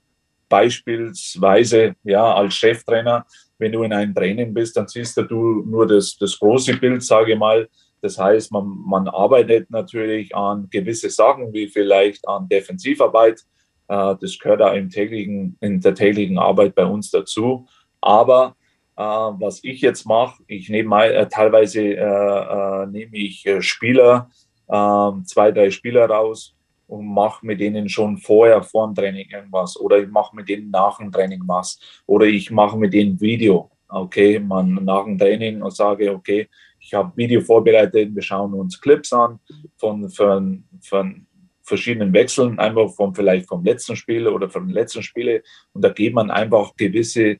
beispielsweise, 0.48 1.94
ja, 2.04 2.34
als 2.34 2.54
Cheftrainer, 2.54 3.26
wenn 3.58 3.72
du 3.72 3.82
in 3.82 3.92
einem 3.92 4.14
Training 4.14 4.52
bist, 4.52 4.76
dann 4.76 4.86
siehst 4.88 5.16
du 5.16 5.62
nur 5.64 5.86
das, 5.86 6.16
das 6.16 6.38
große 6.38 6.76
Bild, 6.76 7.02
sage 7.02 7.32
ich 7.32 7.38
mal. 7.38 7.68
Das 8.00 8.18
heißt, 8.18 8.52
man, 8.52 8.66
man 8.66 9.08
arbeitet 9.08 9.70
natürlich 9.70 10.34
an 10.34 10.68
gewisse 10.70 11.08
Sachen, 11.10 11.52
wie 11.52 11.68
vielleicht 11.68 12.26
an 12.26 12.48
Defensivarbeit. 12.48 13.40
Äh, 13.88 14.14
das 14.20 14.38
gehört 14.38 14.62
auch 14.62 14.74
im 14.74 14.90
täglichen, 14.90 15.56
in 15.60 15.80
der 15.80 15.94
täglichen 15.94 16.38
Arbeit 16.38 16.74
bei 16.74 16.84
uns 16.84 17.10
dazu. 17.10 17.66
Aber 18.00 18.56
äh, 18.58 18.61
was 18.96 19.60
ich 19.64 19.80
jetzt 19.80 20.04
mache, 20.04 20.42
ich 20.46 20.68
nehme 20.68 21.06
äh, 21.06 21.28
teilweise 21.28 21.82
äh, 21.82 22.82
äh, 22.82 22.86
nehme 22.86 23.16
ich 23.16 23.46
äh, 23.46 23.62
Spieler, 23.62 24.30
ähm, 24.70 25.24
zwei, 25.24 25.50
drei 25.50 25.70
Spieler 25.70 26.06
raus 26.06 26.54
und 26.86 27.06
mache 27.06 27.44
mit 27.46 27.60
denen 27.60 27.88
schon 27.88 28.18
vorher 28.18 28.62
vor 28.62 28.86
dem 28.86 28.94
Training 28.94 29.28
irgendwas. 29.30 29.78
Oder 29.80 29.98
ich 29.98 30.08
mache 30.08 30.36
mit 30.36 30.48
denen 30.48 30.70
nach 30.70 30.98
dem 30.98 31.10
Training 31.10 31.42
was. 31.46 31.78
Oder 32.06 32.26
ich 32.26 32.50
mache 32.50 32.76
mit 32.76 32.92
denen 32.92 33.20
Video. 33.20 33.70
Okay, 33.88 34.38
man 34.38 34.74
nach 34.84 35.04
dem 35.04 35.18
Training 35.18 35.62
und 35.62 35.74
sage, 35.74 36.12
okay, 36.12 36.48
ich 36.78 36.92
habe 36.94 37.16
Video 37.16 37.40
vorbereitet, 37.40 38.14
wir 38.14 38.22
schauen 38.22 38.52
uns 38.54 38.80
Clips 38.80 39.12
an 39.12 39.38
von, 39.76 40.08
von, 40.10 40.64
von 40.82 41.26
verschiedenen 41.62 42.12
Wechseln, 42.12 42.58
einfach 42.58 42.90
vom 42.90 43.14
vielleicht 43.14 43.48
vom 43.48 43.64
letzten 43.64 43.96
Spiel 43.96 44.26
oder 44.28 44.50
von 44.50 44.66
den 44.66 44.74
letzten 44.74 45.02
Spiele. 45.02 45.42
Und 45.72 45.82
da 45.82 45.90
geht 45.90 46.14
man 46.14 46.30
einfach 46.30 46.74
gewisse 46.76 47.38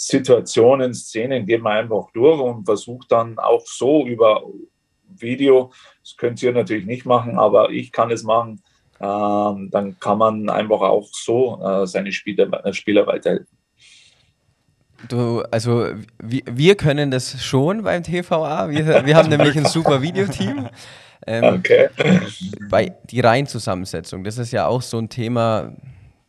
Situationen, 0.00 0.94
Szenen 0.94 1.44
geht 1.44 1.60
man 1.60 1.76
einfach 1.76 2.12
durch 2.12 2.40
und 2.40 2.64
versucht 2.64 3.10
dann 3.10 3.36
auch 3.36 3.66
so 3.66 4.06
über 4.06 4.44
Video, 5.08 5.72
das 6.02 6.16
könnt 6.16 6.40
ihr 6.40 6.52
natürlich 6.52 6.86
nicht 6.86 7.04
machen, 7.04 7.36
aber 7.36 7.70
ich 7.70 7.90
kann 7.90 8.12
es 8.12 8.22
machen, 8.22 8.62
ähm, 9.00 9.70
dann 9.72 9.98
kann 9.98 10.18
man 10.18 10.48
einfach 10.50 10.82
auch 10.82 11.08
so 11.10 11.60
äh, 11.60 11.84
seine 11.88 12.12
Spieler, 12.12 12.64
äh, 12.64 12.72
Spieler 12.72 13.08
weiterhelfen. 13.08 13.58
Du, 15.08 15.42
also 15.50 15.88
wir, 16.22 16.42
wir 16.48 16.76
können 16.76 17.10
das 17.10 17.42
schon 17.42 17.82
beim 17.82 18.04
TVA. 18.04 18.70
Wir, 18.70 19.04
wir 19.04 19.16
haben 19.16 19.28
nämlich 19.28 19.56
ein 19.56 19.66
super 19.66 20.00
Videoteam. 20.00 20.68
Ähm, 21.26 21.56
okay. 21.58 21.88
Bei 22.70 22.94
die 23.10 23.18
Reihenzusammensetzung, 23.18 24.22
das 24.22 24.38
ist 24.38 24.52
ja 24.52 24.66
auch 24.66 24.82
so 24.82 24.98
ein 24.98 25.08
Thema 25.08 25.72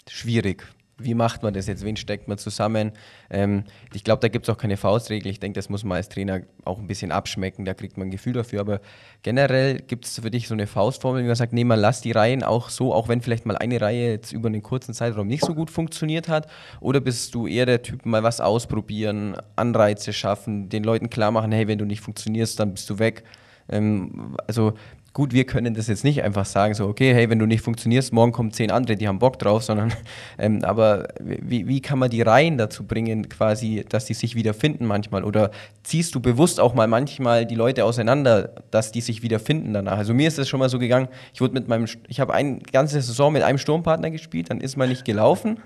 schwierig 0.08 0.66
wie 1.00 1.14
macht 1.14 1.44
man 1.44 1.54
das 1.54 1.68
jetzt, 1.68 1.84
wen 1.84 1.96
steckt 1.96 2.28
man 2.28 2.38
zusammen? 2.38 2.92
Ähm, 3.30 3.64
ich 3.94 4.04
glaube, 4.04 4.22
da 4.22 4.28
gibt 4.28 4.48
es 4.48 4.54
auch 4.54 4.58
keine 4.58 4.78
Faustregel. 4.78 5.32
Ich 5.32 5.40
denke, 5.40 5.58
das 5.58 5.70
muss 5.70 5.84
man 5.84 5.98
als 5.98 6.10
Trainer 6.10 6.42
auch 6.66 6.80
ein 6.80 6.88
bisschen 6.88 7.12
abschmecken, 7.12 7.66
da 7.66 7.74
kriegt 7.74 7.98
man 7.98 8.08
ein 8.08 8.12
Gefühl 8.12 8.34
dafür. 8.34 8.62
Aber 8.62 8.82
generell 9.24 9.80
gibt 9.80 10.06
es 10.06 10.20
für 10.20 10.32
dich 10.32 10.48
so 10.48 10.54
eine 10.54 10.68
Faustformel, 10.68 11.24
wie 11.24 11.28
man 11.28 11.36
sagt, 11.36 11.54
nee, 11.54 11.64
man 11.64 11.80
lass 11.80 12.02
die 12.02 12.12
Reihen 12.12 12.44
auch 12.44 12.70
so, 12.70 12.94
auch 12.94 13.08
wenn 13.08 13.22
vielleicht 13.22 13.46
mal 13.46 13.58
eine 13.58 13.80
Reihe 13.82 14.12
jetzt 14.12 14.32
über 14.32 14.48
einen 14.48 14.64
kurzen 14.64 14.94
Zeitraum 14.94 15.28
nicht 15.28 15.46
so 15.46 15.54
gut 15.56 15.70
funktioniert 15.70 16.28
hat. 16.28 16.48
Oder 16.80 17.00
bist 17.00 17.36
du 17.36 17.48
eher 17.48 17.66
der 17.66 17.82
Typ, 17.82 18.06
mal 18.06 18.24
was 18.24 18.42
ausprobieren, 18.42 19.38
Anreize 19.56 20.14
schaffen, 20.14 20.70
den 20.70 20.84
Leuten 20.84 21.10
klar 21.10 21.32
machen, 21.32 21.52
hey, 21.52 21.68
wenn 21.68 21.78
du 21.78 21.86
nicht 21.86 22.02
funktionierst, 22.02 22.60
dann 22.60 22.74
bist 22.74 22.90
du 22.90 23.00
weg. 23.00 23.24
Ähm, 23.70 24.36
also 24.48 24.74
gut, 25.20 25.34
wir 25.34 25.44
können 25.44 25.74
das 25.74 25.88
jetzt 25.88 26.06
nicht 26.06 26.24
einfach 26.24 26.46
sagen, 26.46 26.74
so, 26.74 26.88
okay, 26.88 27.14
hey, 27.14 27.30
wenn 27.30 27.40
du 27.40 27.46
nicht 27.46 27.62
funktionierst, 27.62 28.14
morgen 28.14 28.32
kommen 28.32 28.54
zehn 28.54 28.72
andere, 28.72 28.96
die 28.96 29.06
haben 29.06 29.20
Bock 29.20 29.38
drauf, 29.38 29.64
sondern, 29.64 29.92
ähm, 30.40 30.64
aber 30.64 31.10
wie, 31.20 31.68
wie 31.68 31.82
kann 31.82 32.00
man 32.00 32.10
die 32.10 32.22
Reihen 32.22 32.58
dazu 32.58 32.86
bringen, 32.86 33.28
quasi, 33.28 33.84
dass 33.90 34.06
die 34.06 34.14
sich 34.14 34.36
wiederfinden 34.36 34.86
manchmal? 34.86 35.26
Oder 35.26 35.52
ziehst 35.84 36.16
du 36.16 36.22
bewusst 36.22 36.62
auch 36.62 36.74
mal 36.74 36.88
manchmal 36.88 37.46
die 37.46 37.56
Leute 37.56 37.84
auseinander, 37.84 38.52
dass 38.72 38.94
die 38.94 39.02
sich 39.02 39.22
wiederfinden 39.22 39.74
danach? 39.74 39.98
Also 39.98 40.14
mir 40.14 40.26
ist 40.26 40.40
es 40.40 40.48
schon 40.48 40.62
mal 40.62 40.70
so 40.70 40.80
gegangen, 40.80 41.10
ich 41.34 41.42
wurde 41.42 41.54
mit 41.54 41.68
meinem, 41.68 41.86
ich 42.08 42.22
habe 42.22 42.34
eine 42.34 42.60
ganze 42.72 43.02
Saison 43.02 43.34
mit 43.34 43.44
einem 43.44 43.58
Sturmpartner 43.58 44.12
gespielt, 44.12 44.50
dann 44.50 44.62
ist 44.62 44.78
man 44.78 44.88
nicht 44.88 45.04
gelaufen, 45.04 45.58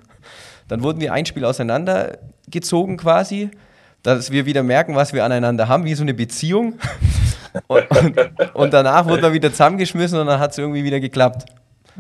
dann 0.67 0.81
wurden 0.81 0.99
wir 0.99 1.13
ein 1.13 1.27
Spiel 1.27 1.45
auseinandergezogen 1.45 2.97
quasi, 2.97 3.51
dass 4.01 4.31
wir 4.31 4.47
wieder 4.47 4.63
merken, 4.63 4.95
was 4.95 5.13
wir 5.13 5.23
aneinander 5.23 5.67
haben, 5.67 5.85
wie 5.85 5.93
so 5.93 6.01
eine 6.01 6.15
Beziehung. 6.15 6.79
Und, 7.67 7.89
und, 7.89 8.55
und 8.55 8.73
danach 8.73 9.05
wurde 9.05 9.21
man 9.21 9.33
wieder 9.33 9.51
zusammengeschmissen 9.51 10.19
und 10.19 10.27
dann 10.27 10.39
hat 10.39 10.51
es 10.51 10.57
irgendwie 10.57 10.83
wieder 10.83 10.99
geklappt. 10.99 11.45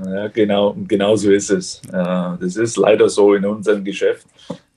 Ja, 0.03 0.27
genau, 0.27 0.75
genau 0.87 1.15
so 1.15 1.31
ist 1.31 1.51
es. 1.51 1.81
Das 1.91 2.55
ist 2.55 2.77
leider 2.77 3.07
so 3.09 3.33
in 3.35 3.45
unserem 3.45 3.83
Geschäft. 3.83 4.25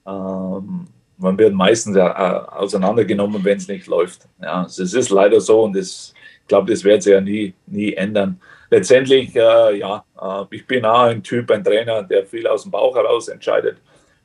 Ähm, 0.06 0.86
man 1.18 1.38
wird 1.38 1.54
meistens 1.54 1.96
auseinandergenommen, 1.96 3.42
wenn 3.42 3.56
es 3.56 3.68
nicht 3.68 3.86
läuft. 3.86 4.28
Ja, 4.42 4.64
es 4.64 4.78
ist 4.78 5.10
leider 5.10 5.40
so 5.40 5.62
und 5.62 5.74
das, 5.74 6.12
ich 6.42 6.48
glaube, 6.48 6.70
das 6.70 6.84
wird 6.84 7.02
sich 7.02 7.12
ja 7.12 7.20
nie, 7.20 7.54
nie 7.66 7.94
ändern. 7.94 8.38
Letztendlich, 8.70 9.34
äh, 9.34 9.78
ja, 9.78 10.04
äh, 10.20 10.44
ich 10.50 10.66
bin 10.66 10.84
auch 10.84 11.04
ein 11.04 11.22
Typ, 11.22 11.50
ein 11.50 11.64
Trainer, 11.64 12.02
der 12.02 12.26
viel 12.26 12.46
aus 12.46 12.62
dem 12.62 12.72
Bauch 12.72 12.94
heraus 12.94 13.28
entscheidet. 13.28 13.78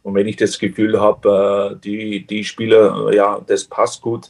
Und 0.04 0.16
wenn 0.16 0.28
ich 0.28 0.36
das 0.36 0.58
Gefühl 0.58 1.00
habe, 1.00 1.74
äh, 1.74 1.80
die, 1.80 2.26
die 2.26 2.44
Spieler, 2.44 3.14
ja, 3.14 3.40
das 3.46 3.66
passt 3.66 4.02
gut, 4.02 4.30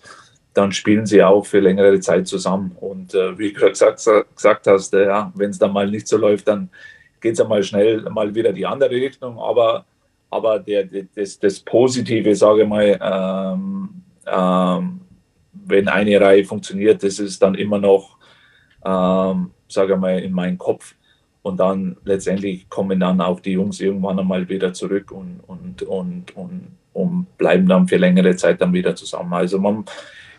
dann 0.53 0.71
spielen 0.71 1.05
sie 1.05 1.23
auch 1.23 1.45
für 1.45 1.59
längere 1.59 1.99
Zeit 1.99 2.27
zusammen. 2.27 2.75
Und 2.79 3.13
äh, 3.13 3.37
wie 3.37 3.53
du 3.53 3.69
gesagt, 3.69 4.05
gesagt 4.35 4.67
hast, 4.67 4.93
äh, 4.93 5.05
ja, 5.05 5.31
wenn 5.35 5.51
es 5.51 5.59
dann 5.59 5.71
mal 5.71 5.89
nicht 5.89 6.07
so 6.07 6.17
läuft, 6.17 6.47
dann 6.47 6.69
geht 7.21 7.33
es 7.33 7.39
ja 7.39 7.45
mal 7.45 7.63
schnell 7.63 8.01
mal 8.09 8.33
wieder 8.33 8.51
die 8.51 8.65
andere 8.65 8.91
Richtung. 8.91 9.39
Aber, 9.39 9.85
aber 10.29 10.59
der, 10.59 10.83
der 10.83 11.05
das, 11.15 11.39
das 11.39 11.59
Positive, 11.59 12.35
sage 12.35 12.63
ich 12.63 12.67
mal, 12.67 12.99
ähm, 13.01 13.89
ähm, 14.27 15.01
wenn 15.53 15.87
eine 15.87 16.19
Reihe 16.19 16.43
funktioniert, 16.43 17.03
das 17.03 17.19
ist 17.19 17.41
dann 17.41 17.55
immer 17.55 17.77
noch, 17.77 18.17
ähm, 18.85 19.51
sage 19.67 19.93
ich 19.93 19.99
mal, 19.99 20.19
in 20.19 20.33
meinem 20.33 20.57
Kopf. 20.57 20.95
Und 21.43 21.59
dann 21.59 21.97
letztendlich 22.03 22.69
kommen 22.69 22.99
dann 22.99 23.21
auch 23.21 23.39
die 23.39 23.53
Jungs 23.53 23.79
irgendwann 23.79 24.19
einmal 24.19 24.47
wieder 24.47 24.73
zurück 24.73 25.11
und, 25.11 25.39
und, 25.47 25.81
und, 25.83 26.35
und, 26.35 26.67
und 26.93 27.37
bleiben 27.37 27.67
dann 27.67 27.87
für 27.87 27.97
längere 27.97 28.35
Zeit 28.35 28.61
dann 28.61 28.73
wieder 28.73 28.95
zusammen. 28.95 29.33
Also 29.33 29.57
man, 29.57 29.85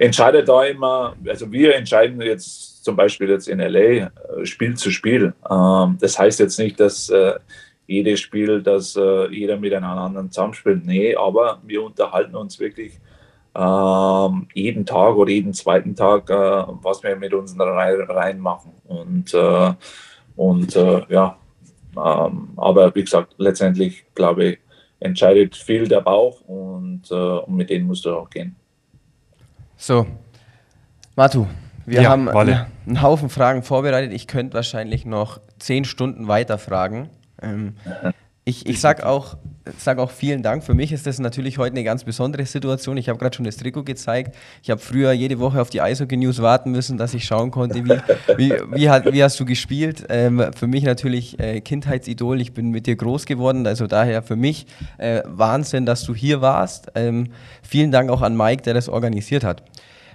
entscheidet 0.03 0.49
da 0.49 0.65
immer, 0.65 1.15
also 1.27 1.51
wir 1.53 1.77
entscheiden 1.77 2.21
jetzt 2.21 2.85
zum 2.85 2.97
Beispiel 2.97 3.29
jetzt 3.29 3.49
in 3.49 3.61
LA, 3.61 3.79
äh, 3.79 4.11
Spiel 4.43 4.77
zu 4.77 4.91
Spiel. 4.91 5.33
Ähm, 5.49 5.97
das 6.01 6.19
heißt 6.19 6.41
jetzt 6.41 6.59
nicht, 6.59 6.81
dass 6.81 7.09
äh, 7.09 7.35
jedes 7.87 8.19
Spiel, 8.19 8.63
dass 8.63 8.97
äh, 8.97 9.29
jeder 9.29 9.57
mit 9.57 9.73
einem 9.73 9.87
anderen 9.87 10.31
zusammenspielt. 10.31 10.85
Nee, 10.85 11.15
aber 11.15 11.61
wir 11.65 11.85
unterhalten 11.85 12.35
uns 12.35 12.59
wirklich 12.59 12.99
ähm, 13.55 14.49
jeden 14.55 14.85
Tag 14.87 15.15
oder 15.15 15.31
jeden 15.31 15.55
zweiten 15.55 15.95
Tag, 15.95 16.29
was 16.31 17.03
wir 17.03 17.15
mit 17.17 17.35
unseren 17.35 17.69
Reihen 17.69 18.41
machen. 18.41 18.73
Und, 18.89 19.35
und 20.37 20.75
ja, 20.75 21.37
ähm, 21.95 22.49
aber 22.57 22.95
wie 22.95 23.05
gesagt, 23.05 23.35
letztendlich 23.37 24.07
glaube 24.15 24.45
ich, 24.45 24.59
entscheidet 25.01 25.55
viel 25.55 25.87
der 25.87 26.01
Bauch 26.01 26.41
und, 26.43 27.11
und 27.11 27.55
mit 27.55 27.69
denen 27.69 27.87
musst 27.87 28.07
du 28.07 28.17
auch 28.17 28.31
gehen. 28.31 28.57
So, 29.83 30.07
Matu, 31.17 31.49
wir 31.87 32.03
ja, 32.03 32.11
haben 32.11 32.27
vale. 32.27 32.69
einen 32.87 33.03
Haufen 33.03 33.29
Fragen 33.29 33.65
vorbereitet. 33.65 34.13
Ich 34.13 34.29
könnte 34.29 34.55
wahrscheinlich 34.55 35.05
noch 35.05 35.41
zehn 35.59 35.85
Stunden 35.85 36.29
weiter 36.29 36.57
fragen. 36.57 37.11
Ähm, 37.43 37.75
ich, 38.45 38.67
ich 38.67 38.81
sage 38.81 39.07
auch, 39.07 39.37
sag 39.79 39.99
auch 39.99 40.11
vielen 40.11 40.43
Dank. 40.43 40.65
Für 40.65 40.75
mich 40.75 40.91
ist 40.91 41.07
das 41.07 41.21
natürlich 41.21 41.59
heute 41.59 41.77
eine 41.77 41.85
ganz 41.85 42.03
besondere 42.03 42.45
Situation. 42.45 42.97
Ich 42.97 43.09
habe 43.09 43.17
gerade 43.17 43.37
schon 43.37 43.45
das 43.45 43.57
Trikot 43.57 43.85
gezeigt. 43.85 44.35
Ich 44.65 44.71
habe 44.71 44.81
früher 44.81 45.13
jede 45.13 45.39
Woche 45.39 45.61
auf 45.61 45.71
die 45.71 45.81
Eishockey 45.81 46.17
News 46.17 46.43
warten 46.43 46.73
müssen, 46.73 46.99
dass 46.99 47.15
ich 47.15 47.25
schauen 47.25 47.53
konnte, 47.53 47.85
wie, 47.85 48.01
wie, 48.37 48.53
wie, 48.73 48.91
hat, 48.91 49.13
wie 49.13 49.23
hast 49.23 49.39
du 49.39 49.45
gespielt. 49.45 50.07
Ähm, 50.09 50.45
für 50.57 50.67
mich 50.67 50.83
natürlich 50.83 51.39
äh, 51.39 51.61
Kindheitsidol. 51.61 52.41
Ich 52.41 52.53
bin 52.53 52.71
mit 52.71 52.89
dir 52.89 52.97
groß 52.97 53.27
geworden. 53.27 53.65
Also 53.65 53.87
daher 53.87 54.23
für 54.23 54.37
mich 54.37 54.67
äh, 54.99 55.23
Wahnsinn, 55.25 55.87
dass 55.87 56.03
du 56.03 56.13
hier 56.13 56.41
warst. 56.41 56.91
Ähm, 56.97 57.29
vielen 57.63 57.93
Dank 57.93 58.11
auch 58.11 58.23
an 58.23 58.37
Mike, 58.37 58.63
der 58.63 58.75
das 58.75 58.89
organisiert 58.89 59.45
hat. 59.45 59.63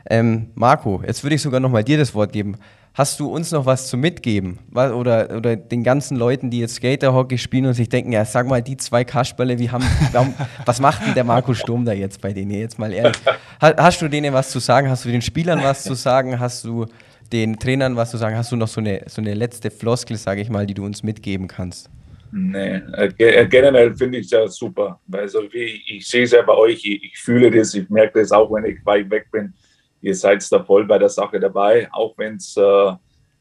Ähm, 0.10 0.52
Marco, 0.56 1.02
jetzt 1.06 1.24
würde 1.24 1.36
ich 1.36 1.42
sogar 1.42 1.60
noch 1.60 1.70
mal 1.70 1.84
dir 1.84 1.98
das 1.98 2.16
Wort 2.16 2.32
geben. 2.32 2.58
Hast 2.94 3.20
du 3.20 3.28
uns 3.28 3.52
noch 3.52 3.66
was 3.68 3.90
zu 3.90 3.96
mitgeben? 3.96 4.58
Oder, 4.74 5.36
oder 5.38 5.56
den 5.56 5.84
ganzen 5.84 6.18
Leuten, 6.18 6.50
die 6.50 6.62
jetzt 6.62 6.76
Skaterhockey 6.76 7.38
spielen 7.38 7.68
und 7.68 7.74
sich 7.74 7.90
denken, 7.90 8.12
ja, 8.12 8.26
sag 8.26 8.48
mal, 8.48 8.64
die 8.64 8.76
zwei 8.76 9.04
Kasperle, 9.04 9.60
wie 9.60 9.70
haben, 9.70 9.84
warum, 10.14 10.34
was 10.66 10.80
macht 10.80 11.06
denn 11.06 11.14
der 11.14 11.24
Marco 11.24 11.54
Sturm 11.54 11.86
da 11.86 11.94
jetzt 11.94 12.22
bei 12.22 12.34
denen? 12.34 12.52
Jetzt 12.52 12.80
mal 12.80 12.92
ehrlich. 12.92 13.18
Hast 13.62 14.02
du 14.02 14.08
denen 14.08 14.34
was 14.34 14.50
zu 14.50 14.58
sagen? 14.58 14.90
Hast 14.90 15.06
du 15.06 15.10
den 15.10 15.22
Spielern 15.22 15.62
was 15.62 15.84
zu 15.84 15.94
sagen? 15.94 16.40
Hast 16.40 16.64
du 16.64 16.88
den 17.32 17.60
Trainern 17.60 17.96
was 17.96 18.10
zu 18.10 18.18
sagen? 18.18 18.36
Hast 18.36 18.52
du 18.52 18.56
noch 18.56 18.68
so 18.68 18.80
eine, 18.82 19.04
so 19.08 19.22
eine 19.22 19.36
letzte 19.36 19.70
Floskel, 19.70 20.18
sage 20.18 20.42
ich 20.42 20.50
mal, 20.50 20.66
die 20.66 20.74
du 20.74 20.84
uns 20.84 21.04
mitgeben 21.04 21.48
kannst? 21.48 21.92
Nee, 22.32 22.82
äh, 22.94 23.12
äh, 23.20 23.48
generell 23.48 23.96
finde 23.96 24.18
ich 24.18 24.26
es 24.26 24.32
ja 24.32 24.48
super. 24.48 25.00
Also 25.12 25.44
wie 25.52 25.82
ich 25.88 26.08
sehe 26.08 26.24
es 26.24 26.32
ja 26.32 26.42
bei 26.42 26.54
euch, 26.54 26.84
ich, 26.84 27.04
ich, 27.04 27.18
fühle 27.18 27.52
das, 27.52 27.74
ich 27.76 27.88
merke 27.90 28.20
das 28.20 28.32
auch, 28.32 28.52
wenn 28.52 28.66
ich 28.66 28.84
weit 28.86 29.10
weg 29.12 29.28
bin 29.32 29.54
ihr 30.02 30.16
seid 30.16 30.50
da 30.52 30.64
voll 30.64 30.86
bei 30.86 30.98
der 30.98 31.10
Sache 31.10 31.40
dabei, 31.40 31.88
auch 31.92 32.18
wenn 32.18 32.36
es 32.36 32.56
äh, 32.58 32.94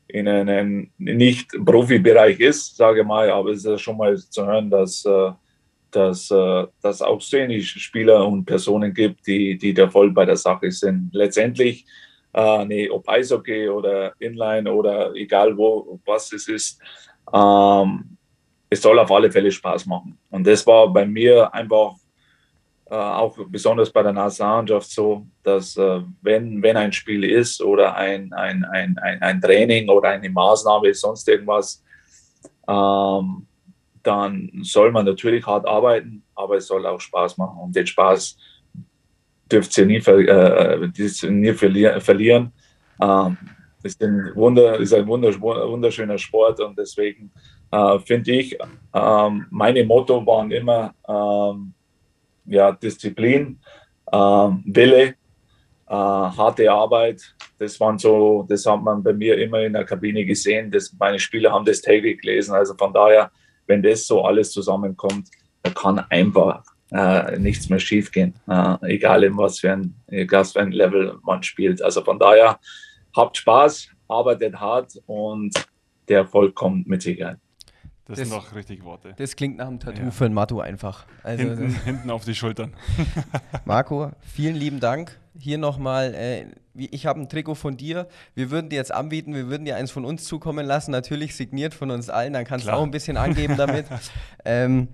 in 0.08 0.28
einem 0.28 0.90
nicht 0.98 1.50
Profibereich 1.64 2.38
ist, 2.40 2.76
sage 2.76 3.00
ich 3.00 3.06
mal, 3.06 3.30
aber 3.30 3.50
es 3.50 3.64
ist 3.64 3.80
schon 3.80 3.96
mal 3.96 4.16
zu 4.16 4.46
hören, 4.46 4.70
dass 4.70 5.04
äh, 5.04 5.30
äh, 5.94 6.66
auch 6.82 7.32
wenig 7.32 7.68
Spieler 7.68 8.26
und 8.26 8.44
Personen 8.44 8.92
gibt, 8.92 9.26
die, 9.26 9.56
die 9.56 9.74
da 9.74 9.88
voll 9.88 10.10
bei 10.10 10.24
der 10.24 10.36
Sache 10.36 10.70
sind. 10.70 11.10
Letztendlich, 11.12 11.86
äh, 12.32 12.64
nee, 12.64 12.90
ob 12.90 13.08
Eishockey 13.08 13.68
oder 13.68 14.12
Inline 14.20 14.72
oder 14.72 15.14
egal 15.14 15.56
wo, 15.56 15.98
was 16.04 16.32
es 16.32 16.48
ist, 16.48 16.80
ähm, 17.32 18.16
es 18.68 18.82
soll 18.82 18.98
auf 18.98 19.10
alle 19.10 19.30
Fälle 19.30 19.50
Spaß 19.50 19.86
machen. 19.86 20.18
Und 20.30 20.46
das 20.46 20.66
war 20.66 20.92
bei 20.92 21.06
mir 21.06 21.52
einfach 21.54 21.94
äh, 22.88 22.94
auch 22.94 23.36
besonders 23.48 23.90
bei 23.90 24.02
der 24.02 24.12
Nationalmannschaft 24.12 24.90
so, 24.90 25.26
dass 25.42 25.76
äh, 25.76 26.02
wenn, 26.22 26.62
wenn 26.62 26.76
ein 26.76 26.92
Spiel 26.92 27.24
ist 27.24 27.60
oder 27.60 27.96
ein, 27.96 28.32
ein, 28.32 28.64
ein, 28.64 28.96
ein, 28.98 29.22
ein 29.22 29.40
Training 29.40 29.88
oder 29.88 30.10
eine 30.10 30.30
Maßnahme, 30.30 30.94
sonst 30.94 31.28
irgendwas, 31.28 31.82
ähm, 32.68 33.46
dann 34.02 34.50
soll 34.62 34.92
man 34.92 35.04
natürlich 35.04 35.44
hart 35.44 35.66
arbeiten, 35.66 36.22
aber 36.34 36.56
es 36.56 36.68
soll 36.68 36.86
auch 36.86 37.00
Spaß 37.00 37.36
machen. 37.38 37.58
Und 37.58 37.74
den 37.74 37.86
Spaß 37.86 38.36
dürft 39.50 39.76
ihr 39.78 39.86
nie, 39.86 39.96
äh, 39.96 40.88
nie 41.28 41.52
verlieren. 41.52 42.52
Ähm, 43.00 43.36
ist 43.82 44.02
ein, 44.02 44.32
Wunder, 44.34 44.78
ist 44.78 44.94
ein 44.94 45.06
wunderschöner 45.06 46.18
Sport 46.18 46.60
und 46.60 46.78
deswegen 46.78 47.30
äh, 47.70 47.98
finde 48.00 48.32
ich, 48.32 48.56
ähm, 48.94 49.46
meine 49.50 49.84
Motto 49.84 50.24
waren 50.26 50.50
immer, 50.50 50.94
ähm, 51.08 51.74
ja, 52.46 52.72
Disziplin, 52.72 53.58
äh, 54.12 54.16
Wille, 54.16 55.14
äh, 55.88 55.94
harte 55.94 56.70
Arbeit. 56.70 57.22
Das 57.58 57.78
waren 57.80 57.98
so, 57.98 58.44
das 58.48 58.66
hat 58.66 58.82
man 58.82 59.02
bei 59.02 59.12
mir 59.12 59.38
immer 59.38 59.60
in 59.60 59.72
der 59.72 59.84
Kabine 59.84 60.24
gesehen. 60.24 60.70
Das, 60.70 60.94
meine 60.98 61.18
Spieler 61.18 61.52
haben 61.52 61.64
das 61.64 61.80
täglich 61.80 62.20
gelesen. 62.20 62.54
Also 62.54 62.74
von 62.74 62.92
daher, 62.92 63.30
wenn 63.66 63.82
das 63.82 64.06
so 64.06 64.22
alles 64.22 64.52
zusammenkommt, 64.52 65.28
da 65.62 65.70
kann 65.70 65.98
einfach 66.10 66.62
äh, 66.90 67.38
nichts 67.38 67.68
mehr 67.68 67.80
schiefgehen. 67.80 68.34
Äh, 68.48 68.94
egal 68.94 69.24
in 69.24 69.36
was 69.36 69.60
für, 69.60 69.72
ein, 69.72 69.94
was 70.30 70.52
für 70.52 70.60
ein 70.60 70.72
Level 70.72 71.18
man 71.24 71.42
spielt. 71.42 71.82
Also 71.82 72.02
von 72.02 72.18
daher, 72.18 72.58
habt 73.16 73.38
Spaß, 73.38 73.88
arbeitet 74.08 74.60
hart 74.60 74.92
und 75.06 75.52
der 76.08 76.18
Erfolg 76.18 76.54
kommt 76.54 76.86
mit 76.86 77.02
Sicherheit. 77.02 77.38
Das, 78.06 78.20
das, 78.20 78.28
sind 78.28 78.38
doch 78.38 78.54
richtig 78.54 78.84
Worte. 78.84 79.14
Das 79.16 79.34
klingt 79.34 79.56
nach 79.56 79.66
einem 79.66 79.80
Tattoo 79.80 80.04
ja. 80.04 80.10
für 80.12 80.26
ein 80.26 80.32
Matu 80.32 80.60
einfach. 80.60 81.06
Also 81.24 81.42
hinten, 81.42 81.74
hinten, 81.84 82.10
auf 82.10 82.24
die 82.24 82.36
Schultern. 82.36 82.72
Marco, 83.64 84.12
vielen 84.20 84.54
lieben 84.54 84.78
Dank. 84.78 85.18
Hier 85.36 85.58
nochmal, 85.58 86.14
äh, 86.14 86.46
ich 86.74 87.04
habe 87.06 87.20
ein 87.20 87.28
Trikot 87.28 87.56
von 87.56 87.76
dir. 87.76 88.06
Wir 88.36 88.52
würden 88.52 88.70
dir 88.70 88.76
jetzt 88.76 88.94
anbieten, 88.94 89.34
wir 89.34 89.48
würden 89.48 89.64
dir 89.64 89.74
eins 89.74 89.90
von 89.90 90.04
uns 90.04 90.24
zukommen 90.24 90.64
lassen. 90.64 90.92
Natürlich 90.92 91.34
signiert 91.34 91.74
von 91.74 91.90
uns 91.90 92.08
allen, 92.08 92.32
dann 92.32 92.44
kannst 92.44 92.66
Klar. 92.66 92.76
du 92.76 92.80
auch 92.80 92.84
ein 92.84 92.92
bisschen 92.92 93.16
angeben 93.16 93.56
damit. 93.56 93.86
ähm, 94.44 94.86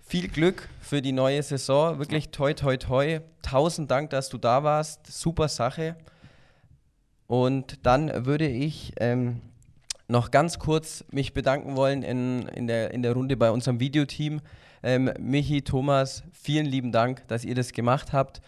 viel 0.00 0.26
Glück 0.26 0.68
für 0.80 1.00
die 1.00 1.12
neue 1.12 1.42
Saison. 1.44 2.00
Wirklich 2.00 2.30
toi, 2.30 2.54
toi, 2.54 2.76
toi. 2.76 3.20
Tausend 3.40 3.88
Dank, 3.88 4.10
dass 4.10 4.30
du 4.30 4.36
da 4.36 4.64
warst. 4.64 5.06
Super 5.06 5.46
Sache. 5.46 5.94
Und 7.28 7.86
dann 7.86 8.26
würde 8.26 8.48
ich 8.48 8.94
ähm, 8.98 9.42
noch 10.08 10.30
ganz 10.30 10.58
kurz 10.58 11.04
mich 11.10 11.34
bedanken 11.34 11.76
wollen 11.76 12.02
in, 12.02 12.48
in, 12.48 12.66
der, 12.66 12.92
in 12.92 13.02
der 13.02 13.12
Runde 13.12 13.36
bei 13.36 13.50
unserem 13.50 13.78
Videoteam. 13.78 14.40
Ähm, 14.82 15.12
Michi, 15.18 15.62
Thomas, 15.62 16.22
vielen 16.32 16.66
lieben 16.66 16.92
Dank, 16.92 17.26
dass 17.28 17.44
ihr 17.44 17.54
das 17.54 17.72
gemacht 17.72 18.12
habt. 18.12 18.40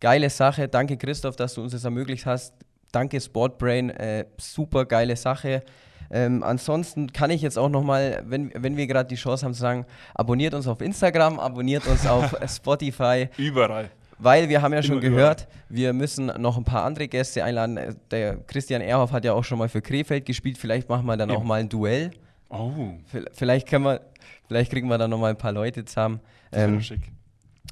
Geile 0.00 0.30
Sache. 0.30 0.68
Danke, 0.68 0.96
Christoph, 0.96 1.36
dass 1.36 1.54
du 1.54 1.62
uns 1.62 1.72
das 1.72 1.84
ermöglicht 1.84 2.26
hast. 2.26 2.54
Danke, 2.92 3.20
Sportbrain. 3.20 3.90
Äh, 3.90 4.26
super 4.38 4.84
geile 4.84 5.16
Sache. 5.16 5.62
Ähm, 6.10 6.42
ansonsten 6.42 7.12
kann 7.12 7.30
ich 7.30 7.40
jetzt 7.40 7.58
auch 7.58 7.68
nochmal, 7.68 8.22
wenn, 8.26 8.52
wenn 8.54 8.76
wir 8.76 8.86
gerade 8.86 9.08
die 9.08 9.14
Chance 9.14 9.44
haben 9.44 9.54
zu 9.54 9.60
sagen, 9.60 9.86
abonniert 10.14 10.54
uns 10.54 10.66
auf 10.66 10.80
Instagram, 10.80 11.38
abonniert 11.38 11.86
uns 11.86 12.06
auf 12.06 12.34
Spotify. 12.46 13.28
Überall. 13.36 13.90
Weil 14.22 14.48
wir 14.48 14.62
haben 14.62 14.72
ja 14.72 14.84
schon 14.84 15.00
gehört, 15.00 15.48
wir 15.68 15.92
müssen 15.92 16.26
noch 16.26 16.56
ein 16.56 16.62
paar 16.62 16.84
andere 16.84 17.08
Gäste 17.08 17.42
einladen. 17.42 17.96
Der 18.12 18.36
Christian 18.46 18.80
Erhoff 18.80 19.10
hat 19.10 19.24
ja 19.24 19.32
auch 19.32 19.42
schon 19.42 19.58
mal 19.58 19.68
für 19.68 19.82
Krefeld 19.82 20.26
gespielt. 20.26 20.58
Vielleicht 20.58 20.88
machen 20.88 21.06
wir 21.06 21.16
dann 21.16 21.30
Eben. 21.30 21.38
auch 21.38 21.42
mal 21.42 21.58
ein 21.58 21.68
Duell. 21.68 22.12
Oh. 22.48 22.70
Vielleicht, 23.32 23.66
können 23.66 23.84
wir, 23.84 24.00
vielleicht 24.46 24.70
kriegen 24.70 24.86
wir 24.86 24.96
dann 24.96 25.10
noch 25.10 25.18
mal 25.18 25.30
ein 25.30 25.38
paar 25.38 25.50
Leute 25.50 25.84
zusammen. 25.84 26.20
Ähm, 26.52 26.80
schick. 26.80 27.00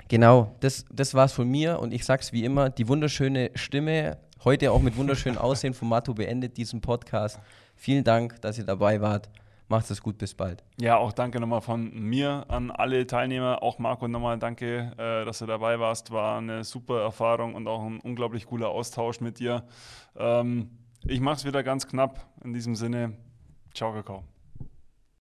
Genau, 0.09 0.57
das, 0.59 0.85
das 0.91 1.15
war's 1.15 1.33
von 1.33 1.49
mir 1.49 1.79
und 1.79 1.95
ich 1.95 2.05
sag's 2.05 2.33
wie 2.33 2.45
immer, 2.45 2.69
die 2.69 2.89
wunderschöne 2.89 3.53
Stimme, 3.55 4.19
heute 4.43 4.73
auch 4.73 4.83
mit 4.83 4.97
wunderschönem 4.97 5.39
Aussehen 5.39 5.73
von 5.73 5.89
Matu 5.89 6.15
beendet 6.15 6.57
diesen 6.57 6.81
Podcast. 6.81 7.39
Vielen 7.77 8.03
Dank, 8.03 8.41
dass 8.41 8.59
ihr 8.59 8.65
dabei 8.65 9.01
wart. 9.01 9.29
Macht 9.71 9.89
es 9.89 10.03
gut, 10.03 10.19
bis 10.19 10.35
bald. 10.35 10.65
Ja, 10.81 10.97
auch 10.97 11.13
danke 11.13 11.39
nochmal 11.39 11.61
von 11.61 11.95
mir 11.95 12.45
an 12.49 12.73
alle 12.73 13.07
Teilnehmer. 13.07 13.63
Auch 13.63 13.79
Marco 13.79 14.09
nochmal 14.09 14.37
danke, 14.37 14.91
äh, 14.99 15.25
dass 15.25 15.39
du 15.39 15.47
dabei 15.47 15.79
warst. 15.79 16.11
War 16.11 16.39
eine 16.39 16.65
super 16.65 17.01
Erfahrung 17.01 17.55
und 17.55 17.69
auch 17.69 17.85
ein 17.85 18.01
unglaublich 18.01 18.47
cooler 18.47 18.69
Austausch 18.69 19.21
mit 19.21 19.39
dir. 19.39 19.63
Ähm, 20.17 20.71
ich 21.05 21.21
mache 21.21 21.37
es 21.37 21.45
wieder 21.45 21.63
ganz 21.63 21.87
knapp. 21.87 22.27
In 22.43 22.53
diesem 22.53 22.75
Sinne, 22.75 23.17
ciao, 23.73 23.93
Kakao. 23.93 24.25